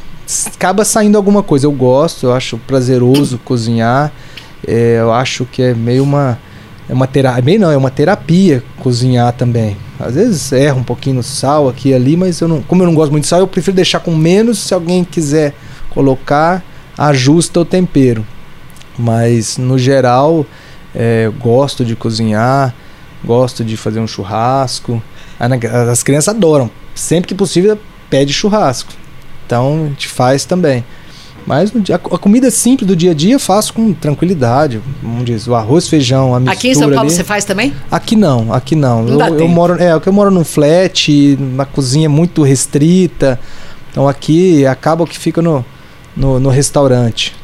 [0.47, 1.67] acaba saindo alguma coisa.
[1.67, 4.11] Eu gosto, eu acho prazeroso cozinhar.
[4.67, 6.39] É, eu acho que é meio uma.
[6.89, 7.43] É uma terapia.
[7.43, 9.77] Meio não, é uma terapia cozinhar também.
[9.99, 12.87] Às vezes erra um pouquinho no sal aqui e ali, mas eu não, como eu
[12.87, 14.61] não gosto muito de sal, eu prefiro deixar com menos.
[14.61, 15.55] Se alguém quiser
[15.91, 16.62] colocar,
[16.97, 18.27] ajusta o tempero.
[18.99, 20.47] Mas no geral,
[20.95, 22.75] é, gosto de cozinhar,
[23.25, 25.03] gosto de fazer um churrasco.
[25.91, 26.71] As crianças adoram.
[26.95, 27.79] Sempre que possível,
[28.09, 28.93] pede churrasco.
[29.45, 30.85] Então a gente faz também.
[31.47, 34.81] Mas a, comida simples do dia a dia eu faço com tranquilidade.
[35.01, 37.11] Como diz, o arroz, feijão, a mistura Aqui em São Paulo ali.
[37.11, 37.73] você faz também?
[37.89, 39.05] Aqui não, aqui não.
[39.05, 43.39] não eu, eu moro, é, eu moro num flat, uma cozinha muito restrita.
[43.91, 45.65] Então aqui acaba que fica no,
[46.17, 47.35] no, no restaurante.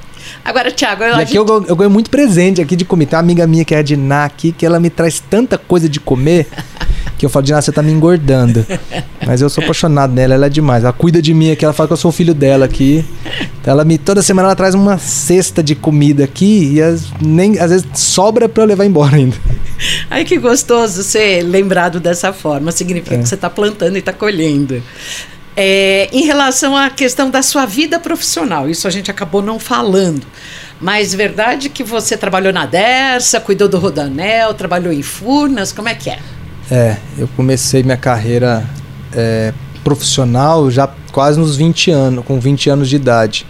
[0.44, 1.36] Agora, Thiago, eu, e aqui gente...
[1.36, 3.06] eu, eu ganho muito presente aqui de comer.
[3.06, 5.88] Tem uma amiga minha que é a Diná aqui, que ela me traz tanta coisa
[5.88, 6.48] de comer
[7.18, 8.66] que eu falo, Diná, você tá me engordando.
[9.24, 10.82] Mas eu sou apaixonado nela, ela é demais.
[10.82, 13.04] Ela cuida de mim aqui, ela fala que eu sou o filho dela aqui.
[13.60, 17.58] Então ela me, toda semana ela traz uma cesta de comida aqui e as, nem,
[17.60, 19.36] às vezes sobra para eu levar embora ainda.
[20.10, 22.72] Ai, que gostoso ser lembrado dessa forma.
[22.72, 23.18] Significa é.
[23.18, 24.82] que você está plantando e está colhendo.
[25.56, 30.26] É, em relação à questão da sua vida profissional, isso a gente acabou não falando.
[30.80, 35.94] Mas verdade que você trabalhou na Dersa, cuidou do Rodanel, trabalhou em Furnas, como é
[35.94, 36.18] que é?
[36.70, 38.66] É, eu comecei minha carreira
[39.14, 39.52] é,
[39.84, 43.46] profissional já quase nos 20 anos, com 20 anos de idade.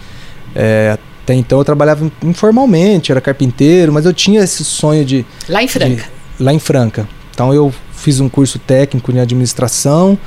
[0.54, 5.24] É, até então eu trabalhava informalmente, era carpinteiro, mas eu tinha esse sonho de.
[5.48, 6.02] Lá em Franca?
[6.36, 7.08] De, lá em Franca.
[7.32, 10.18] Então eu fiz um curso técnico em administração.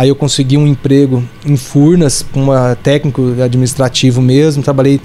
[0.00, 4.62] Aí eu consegui um emprego em Furnas, uma técnico administrativo mesmo.
[4.62, 4.98] Trabalhei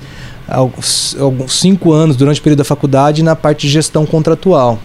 [0.47, 1.17] alguns,
[1.49, 4.79] cinco anos durante o período da faculdade na parte de gestão contratual.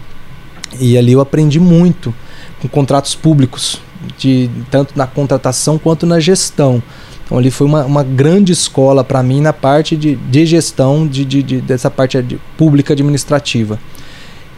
[0.81, 2.13] E ali eu aprendi muito
[2.61, 3.81] com contratos públicos,
[4.17, 6.83] de, tanto na contratação quanto na gestão.
[7.23, 11.23] Então ali foi uma, uma grande escola para mim na parte de, de gestão de,
[11.23, 13.79] de, de dessa parte de, pública administrativa.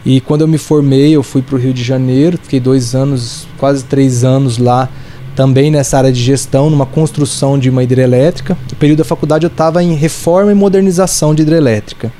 [0.04, 3.46] E quando eu me formei, eu fui para o Rio de Janeiro, fiquei dois anos,
[3.56, 4.90] quase três anos lá
[5.34, 8.56] também nessa área de gestão, numa construção de uma hidrelétrica.
[8.70, 12.12] No período da faculdade eu estava em reforma e modernização de hidrelétrica.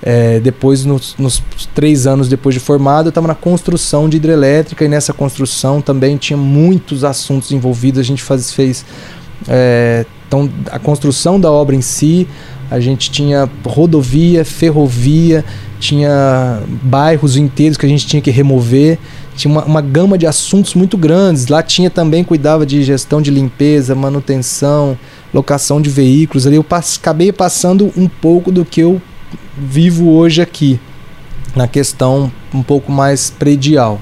[0.00, 1.42] É, depois, nos, nos,
[1.74, 6.16] três anos depois de formado, eu estava na construção de hidrelétrica e nessa construção também
[6.16, 7.98] tinha muitos assuntos envolvidos.
[7.98, 8.84] A gente faz, fez
[9.48, 12.28] é, Então, a construção da obra em si,
[12.70, 15.44] a gente tinha rodovia, ferrovia,
[15.80, 18.98] tinha bairros inteiros que a gente tinha que remover,
[19.38, 21.46] tinha uma, uma gama de assuntos muito grandes.
[21.46, 24.98] Lá tinha também, cuidava de gestão de limpeza, manutenção,
[25.32, 26.44] locação de veículos.
[26.44, 29.00] Ali eu pass acabei passando um pouco do que eu
[29.56, 30.80] vivo hoje aqui,
[31.54, 34.00] na questão um pouco mais predial.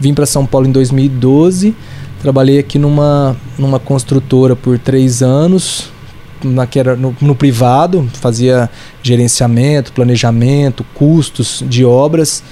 [0.00, 1.72] Vim para São Paulo em 2012,
[2.20, 5.90] trabalhei aqui numa, numa construtora por três anos,
[6.42, 8.68] na, que era no, no privado, fazia
[9.00, 12.42] gerenciamento, planejamento, custos de obras.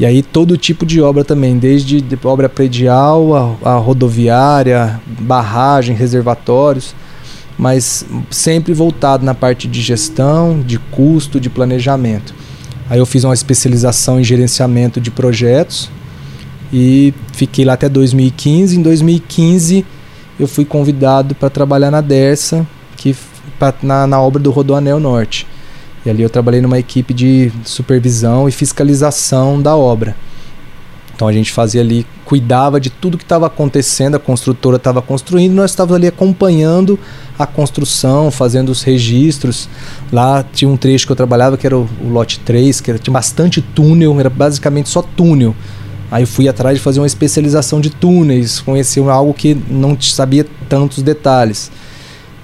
[0.00, 6.94] E aí todo tipo de obra também, desde obra predial, a, a rodoviária, barragem, reservatórios,
[7.58, 12.34] mas sempre voltado na parte de gestão, de custo, de planejamento.
[12.88, 15.90] Aí eu fiz uma especialização em gerenciamento de projetos
[16.72, 18.78] e fiquei lá até 2015.
[18.78, 19.84] Em 2015
[20.38, 23.14] eu fui convidado para trabalhar na Dersa, que
[23.58, 25.46] pra, na, na obra do Rodoanel Norte.
[26.04, 30.16] E ali eu trabalhei numa equipe de supervisão e fiscalização da obra.
[31.14, 35.52] Então a gente fazia ali, cuidava de tudo que estava acontecendo, a construtora estava construindo,
[35.52, 36.98] nós estávamos ali acompanhando
[37.38, 39.68] a construção, fazendo os registros.
[40.10, 42.98] Lá tinha um trecho que eu trabalhava que era o, o lote 3, que era,
[42.98, 45.54] tinha bastante túnel, era basicamente só túnel.
[46.10, 50.46] Aí eu fui atrás de fazer uma especialização de túneis, conhecer algo que não sabia
[50.70, 51.70] tantos detalhes.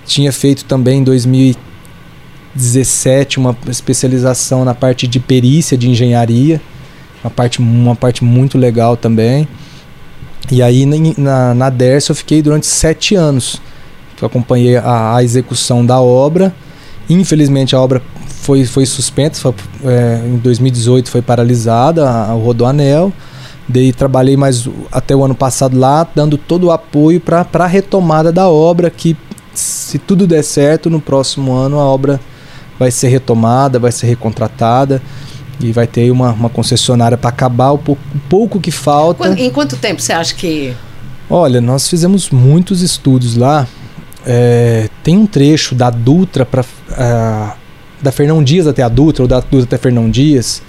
[0.04, 1.02] Tinha feito também em
[2.56, 6.60] 2017 uma especialização na parte de perícia de engenharia,
[7.22, 9.46] uma parte, uma parte muito legal também.
[10.50, 10.86] E aí
[11.18, 13.60] na, na DERS eu fiquei durante sete anos.
[14.20, 16.54] Eu acompanhei a, a execução da obra.
[17.08, 19.54] Infelizmente a obra foi, foi suspensa, foi,
[19.84, 22.04] é, em 2018 foi paralisada
[22.34, 23.12] o Rodoanel.
[23.68, 28.32] Daí trabalhei mais até o ano passado lá, dando todo o apoio para a retomada
[28.32, 29.16] da obra, que
[29.52, 32.20] se tudo der certo, no próximo ano a obra
[32.78, 35.02] vai ser retomada, vai ser recontratada
[35.60, 39.28] e vai ter uma, uma concessionária para acabar o pouco, o pouco que falta.
[39.38, 40.74] Em quanto tempo você acha que.
[41.28, 43.66] Olha, nós fizemos muitos estudos lá.
[44.24, 46.64] É, tem um trecho da Dutra para.
[48.02, 50.62] Da Fernão Dias até a Dutra, ou da Dutra até Fernão Dias,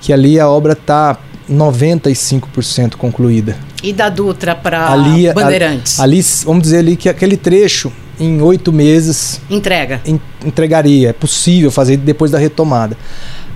[0.00, 1.18] que ali a obra está
[1.50, 3.56] 95% concluída.
[3.82, 4.96] E da Dutra para
[5.34, 5.98] Bandeirantes?
[5.98, 9.40] Ali, vamos dizer ali que aquele trecho em oito meses.
[9.48, 10.00] Entrega.
[10.04, 11.10] En, entregaria.
[11.10, 12.96] É possível fazer depois da retomada.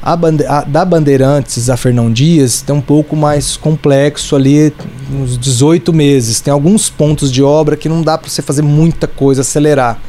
[0.03, 4.73] A, bande, a, da Bandeirantes a Fernão Dias tem um pouco mais complexo ali,
[5.13, 6.41] uns 18 meses.
[6.41, 10.01] Tem alguns pontos de obra que não dá para você fazer muita coisa, acelerar.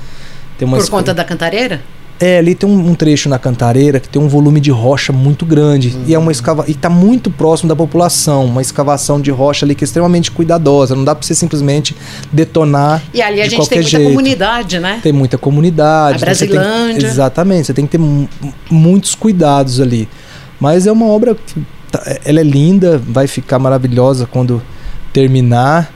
[0.57, 1.81] Por conta da cantareira?
[2.19, 5.45] É, ali tem um, um, trecho na Cantareira que tem um volume de rocha muito
[5.45, 6.03] grande uhum.
[6.07, 9.73] e é uma escava e está muito próximo da população, uma escavação de rocha ali
[9.75, 11.95] que é extremamente cuidadosa, não dá para você simplesmente
[12.31, 14.09] detonar E ali a gente tem muita jeito.
[14.09, 14.99] comunidade, né?
[15.01, 16.13] Tem muita comunidade.
[16.13, 16.99] A então Brasilândia.
[17.01, 18.03] Tem, exatamente, você tem que ter
[18.69, 20.07] muitos cuidados ali.
[20.59, 21.35] Mas é uma obra
[21.91, 24.61] tá, ela é linda, vai ficar maravilhosa quando
[25.11, 25.91] terminar.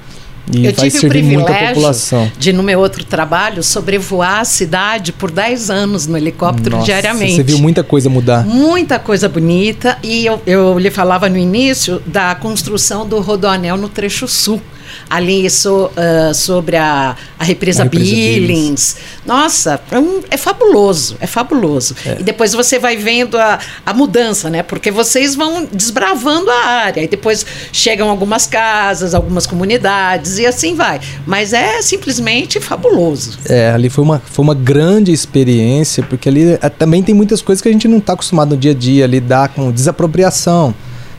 [0.53, 5.69] E eu tive o privilégio de, no meu outro trabalho, sobrevoar a cidade por 10
[5.69, 7.35] anos no helicóptero Nossa, diariamente.
[7.35, 8.45] Você viu muita coisa mudar.
[8.45, 9.97] Muita coisa bonita.
[10.01, 14.61] E eu, eu lhe falava no início da construção do Rodoanel no trecho sul
[15.09, 18.47] ali so, uh, sobre a, a represa, a represa Billings.
[18.47, 18.97] Billings.
[19.25, 21.95] Nossa, é, um, é, fabuloso, é fabuloso.
[22.05, 22.17] É.
[22.19, 24.63] E depois você vai vendo a, a mudança, né?
[24.63, 27.03] Porque vocês vão desbravando a área.
[27.03, 30.99] E depois chegam algumas casas, algumas comunidades e assim vai.
[31.25, 33.37] Mas é simplesmente fabuloso.
[33.45, 37.61] É, ali foi uma, foi uma grande experiência, porque ali é, também tem muitas coisas
[37.61, 40.73] que a gente não está acostumado no dia a dia a lidar com desapropriação.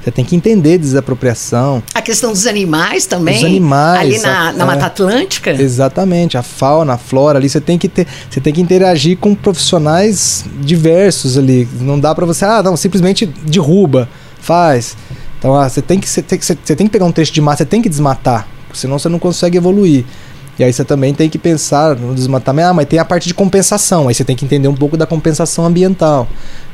[0.08, 1.82] Você tem que entender desapropriação.
[1.94, 3.36] A questão dos animais também.
[3.36, 4.00] Os animais.
[4.00, 5.50] Ali na, na é, Mata Atlântica.
[5.50, 6.38] Exatamente.
[6.38, 7.46] A fauna, a flora ali.
[7.46, 11.68] Você tem que ter, você tem que interagir com profissionais diversos ali.
[11.78, 14.08] Não dá para você, ah, não, simplesmente derruba,
[14.40, 14.96] faz.
[15.38, 17.58] Então, ah, você tem que você tem, você tem que pegar um trecho de mata,
[17.58, 20.06] você tem que desmatar, senão você não consegue evoluir.
[20.58, 23.34] E aí você também tem que pensar no desmatamento, ah, mas tem a parte de
[23.34, 24.08] compensação.
[24.08, 26.26] Aí você tem que entender um pouco da compensação ambiental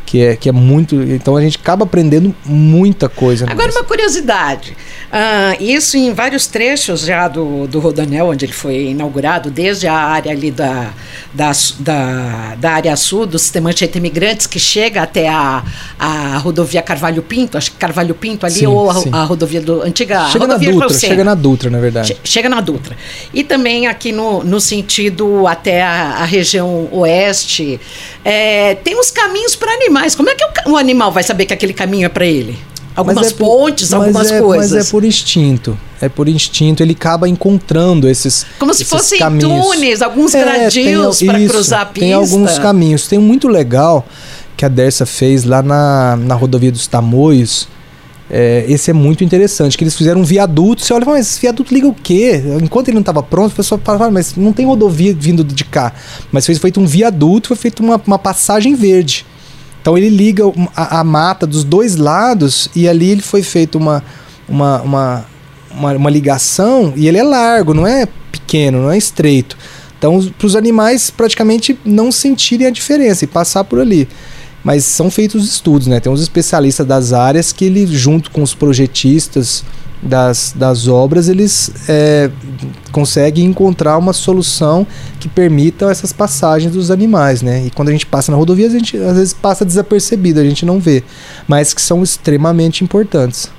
[0.05, 0.95] que é, que é muito.
[1.03, 3.47] Então a gente acaba aprendendo muita coisa.
[3.49, 4.77] Agora, uma curiosidade:
[5.11, 9.95] uh, isso em vários trechos já do, do Rodanel, onde ele foi inaugurado, desde a
[9.95, 10.93] área ali da,
[11.33, 15.65] da, da, da área sul, do sistema Anchieta Imigrantes, que chega até a,
[15.99, 19.83] a rodovia Carvalho Pinto, acho que Carvalho Pinto ali, sim, ou a, a, rodovia do.
[19.83, 22.17] Antiga chega rodovia na Dutra, Chega na Dutra, na verdade.
[22.23, 22.97] chega na Dutra.
[23.33, 27.81] E também aqui no, no sentido até a, a região oeste.
[28.25, 30.15] É, tem uns caminhos para animais animais.
[30.15, 32.59] Como é que o, o animal vai saber que aquele caminho é para ele?
[32.97, 34.73] algumas por, pontes, algumas é, coisas.
[34.73, 35.79] Mas é por instinto.
[36.01, 36.83] É por instinto.
[36.83, 39.65] Ele acaba encontrando esses Como se fossem caminhos.
[39.65, 42.01] túneis, alguns É, gradios para cruzar a pista.
[42.01, 43.09] Tem alguns caminhos.
[43.09, 44.07] Tem um muito legal
[44.57, 47.67] que a Dersa fez lá na, na rodovia dos Tamoios.
[48.31, 50.83] É, esse é muito interessante, que eles fizeram um viaduto.
[50.83, 52.43] Você olha mas esse viaduto liga o quê?
[52.63, 55.93] Enquanto ele não estava pronto, o pessoal fala, mas não tem rodovia vindo de cá.
[56.31, 59.27] Mas foi feito um viaduto, foi feito uma, uma passagem verde.
[59.85, 64.03] Então ele liga a, a mata dos dois lados e ali ele foi feito uma,
[64.49, 65.27] uma, uma,
[65.71, 69.59] uma, uma ligação e ele é largo, não é pequeno, não é estreito.
[69.99, 74.09] Então, para os animais praticamente não sentirem a diferença e passar por ali.
[74.65, 76.01] Mas são feitos estudos, né?
[76.01, 79.63] Tem uns especialistas das áreas que ele, junto com os projetistas
[80.03, 82.31] das, das obras, eles é,
[82.93, 84.87] conseguem encontrar uma solução
[85.19, 87.65] que permita essas passagens dos animais, né?
[87.67, 90.67] E quando a gente passa na rodovia, a gente às vezes passa desapercebido, a gente
[90.67, 91.03] não vê,
[91.49, 93.51] mas que são extremamente importantes.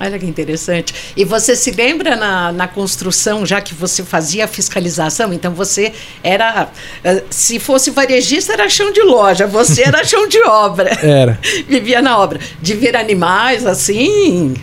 [0.00, 0.94] Olha que interessante.
[1.16, 6.68] E você se lembra na, na construção, já que você fazia fiscalização, então você era.
[7.02, 10.90] eh, Se fosse varejista, era chão de loja, você era chão de obra.
[11.04, 11.36] Era.
[11.68, 12.38] Vivia na obra.
[12.62, 14.54] De ver animais assim.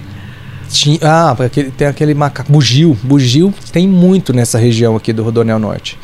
[0.75, 1.35] Tinha, ah,
[1.77, 2.51] tem aquele macaco.
[2.51, 2.97] Bugio.
[3.01, 5.97] Bugio tem muito nessa região aqui do Rodonel Norte.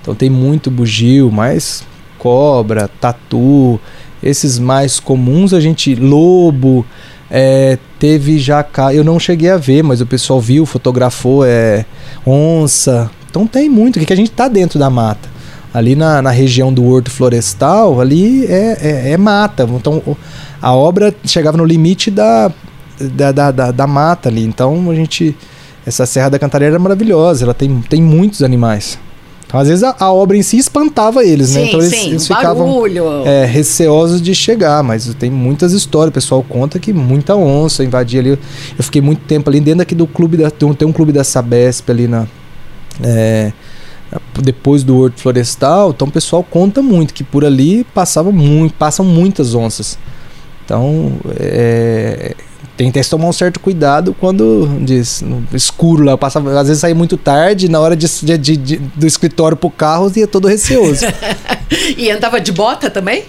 [0.00, 1.84] Então tem muito bugio, mas
[2.18, 3.78] cobra, tatu,
[4.22, 5.94] esses mais comuns a gente.
[5.94, 6.84] Lobo.
[7.30, 8.96] é, teve jacaré.
[8.96, 11.44] Eu não cheguei a ver, mas o pessoal viu, fotografou.
[11.44, 11.84] É,
[12.26, 13.10] onça.
[13.28, 15.28] Então tem muito, que a gente tá dentro da mata.
[15.74, 19.68] Ali na, na região do Horto Florestal, ali é, é, é mata.
[19.70, 20.16] Então o-
[20.62, 22.50] a obra chegava no limite da,
[22.98, 24.44] da, da, da, da mata ali.
[24.44, 25.36] Então a gente.
[25.84, 28.98] Essa Serra da Cantareira é maravilhosa, ela tem, tem muitos animais.
[29.46, 31.60] Então, às vezes a, a obra em si espantava eles, né?
[31.60, 32.08] Sim, Então eles, sim.
[32.08, 33.24] eles ficavam barulho.
[33.24, 36.10] é, receosos de chegar, mas tem muitas histórias.
[36.10, 38.30] O pessoal conta que muita onça invadia ali.
[38.30, 38.38] Eu
[38.82, 40.50] fiquei muito tempo ali dentro aqui do clube da.
[40.50, 42.26] Tem um, tem um clube da Sabesp ali na.
[43.04, 43.52] é,
[44.42, 49.04] depois do Horto Florestal, então o pessoal conta muito que por ali passava muito, passam
[49.04, 49.98] muitas onças.
[50.64, 52.34] Então é,
[52.76, 56.94] tem que tomar um certo cuidado quando diz, escuro lá, eu passava, às vezes saía
[56.94, 58.06] muito tarde, na hora de,
[58.38, 61.04] de- de- do escritório pro carro ia todo receoso.
[61.96, 63.24] E andava de bota também?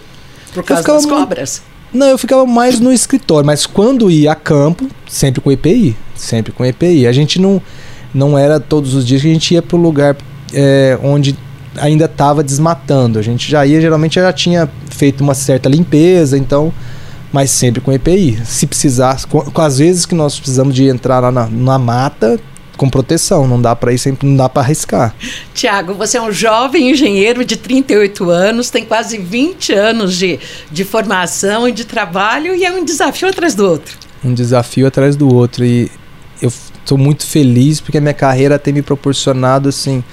[0.53, 1.61] Por causa ficava das cobras?
[1.91, 6.51] Não, eu ficava mais no escritório, mas quando ia a campo, sempre com EPI, sempre
[6.51, 7.07] com EPI.
[7.07, 7.59] A gente não,
[8.13, 10.15] não era todos os dias que a gente ia pro lugar
[10.53, 11.35] é, onde
[11.77, 13.17] ainda estava desmatando.
[13.17, 16.71] A gente já ia, geralmente já tinha feito uma certa limpeza, então,
[17.37, 18.43] mas sempre com EPI.
[18.43, 22.39] Se precisasse, com, com as vezes que nós precisamos de entrar lá na, na mata,
[22.75, 25.13] com proteção, não dá para ir sempre, não dá para arriscar.
[25.53, 30.39] Tiago, você é um jovem engenheiro de 38 anos, tem quase 20 anos de,
[30.71, 33.95] de formação e de trabalho e é um desafio atrás do outro.
[34.23, 35.91] um desafio atrás do outro e
[36.41, 40.03] eu estou muito feliz porque a minha carreira tem me proporcionado assim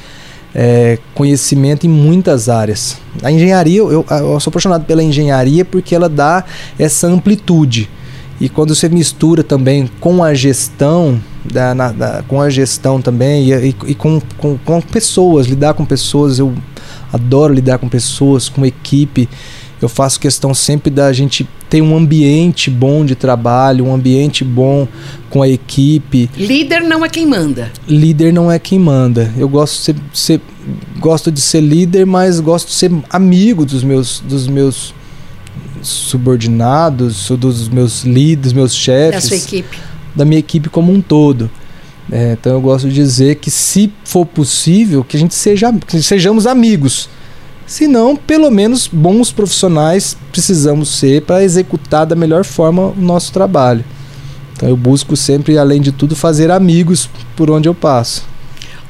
[0.54, 2.96] é, conhecimento em muitas áreas.
[3.22, 6.44] A engenharia, eu, eu sou apaixonado pela engenharia porque ela dá
[6.78, 7.88] essa amplitude.
[8.40, 13.50] E quando você mistura também com a gestão, da, na- da- com a gestão também,
[13.50, 16.52] e, e- e com, com, com pessoas, lidar com pessoas, eu
[17.12, 19.28] adoro lidar com pessoas, com equipe.
[19.82, 24.86] Eu faço questão sempre da gente ter um ambiente bom de trabalho, um ambiente bom
[25.28, 26.30] com a equipe.
[26.36, 27.70] Líder não é quem manda.
[27.88, 29.32] Líder não é quem manda.
[29.36, 30.40] Eu gosto de ser, ser-
[30.98, 34.94] gosto de ser líder, mas gosto de ser amigo dos meus, dos meus
[35.82, 39.78] subordinados, dos meus líderes, meus Da chefes sua equipe.
[40.14, 41.50] da minha equipe como um todo.
[42.10, 46.02] É, então eu gosto de dizer que se for possível, que a gente seja que
[46.02, 47.08] sejamos amigos.
[47.66, 53.32] Se não, pelo menos bons profissionais precisamos ser para executar da melhor forma o nosso
[53.32, 53.84] trabalho.
[54.54, 58.34] Então eu busco sempre, além de tudo, fazer amigos por onde eu passo.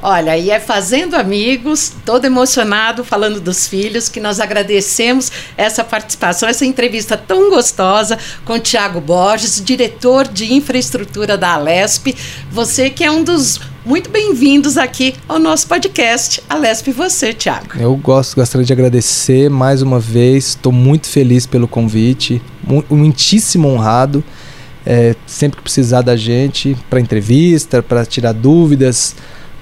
[0.07, 6.47] Olha, e é fazendo amigos, todo emocionado, falando dos filhos, que nós agradecemos essa participação,
[6.47, 12.15] essa entrevista tão gostosa com Tiago Borges, diretor de infraestrutura da Alesp.
[12.51, 16.43] Você que é um dos muito bem-vindos aqui ao nosso podcast.
[16.49, 17.77] Alesp você, Tiago.
[17.79, 20.49] Eu gosto, gostaria de agradecer mais uma vez.
[20.49, 24.25] Estou muito feliz pelo convite, mu- muitíssimo honrado.
[24.87, 29.15] É, sempre que precisar da gente para entrevista, para tirar dúvidas,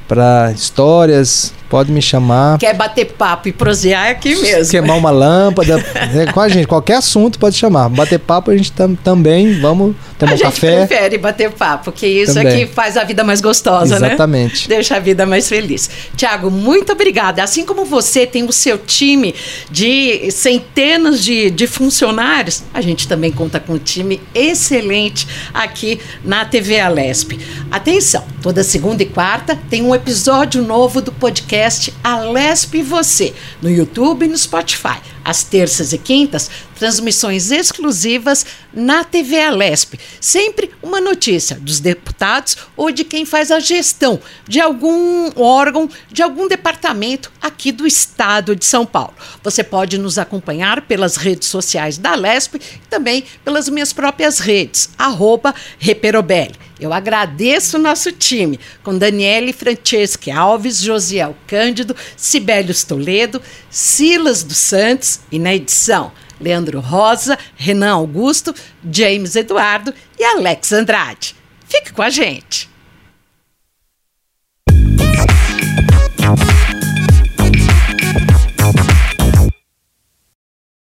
[0.08, 2.58] para histórias, Pode me chamar.
[2.58, 4.70] Quer bater papo e prosear é aqui mesmo.
[4.70, 5.78] Queimar uma lâmpada,
[6.12, 7.88] né, com a gente, qualquer assunto pode chamar.
[7.88, 10.84] Bater papo a gente tam, também, vamos tomar a gente café.
[10.84, 12.64] prefere bater papo, porque isso Também.
[12.64, 14.08] aqui faz a vida mais gostosa, né?
[14.08, 14.68] Exatamente.
[14.68, 15.88] Deixa a vida mais feliz.
[16.14, 17.42] Tiago, muito obrigada.
[17.42, 19.34] Assim como você tem o seu time
[19.70, 26.44] de centenas de, de funcionários, a gente também conta com um time excelente aqui na
[26.44, 27.40] TV Alesp.
[27.70, 31.61] Atenção, toda segunda e quarta tem um episódio novo do podcast
[32.02, 35.00] Alesp e Você, no YouTube e no Spotify.
[35.24, 39.94] Às terças e quintas, transmissões exclusivas na TV Alesp.
[40.20, 46.22] Sempre uma notícia dos deputados ou de quem faz a gestão de algum órgão, de
[46.22, 49.14] algum departamento aqui do estado de São Paulo.
[49.44, 54.90] Você pode nos acompanhar pelas redes sociais da Alesp e também pelas minhas próprias redes,
[54.98, 56.54] arroba Reperobelli.
[56.80, 64.56] Eu agradeço o nosso time, com Daniele Franceschi Alves, Josiel Cândido, Sibelius Toledo, Silas dos
[64.56, 68.54] Santos e na edição Leandro Rosa, Renan Augusto,
[68.90, 71.36] James Eduardo e Alex Andrade.
[71.68, 72.71] Fique com a gente!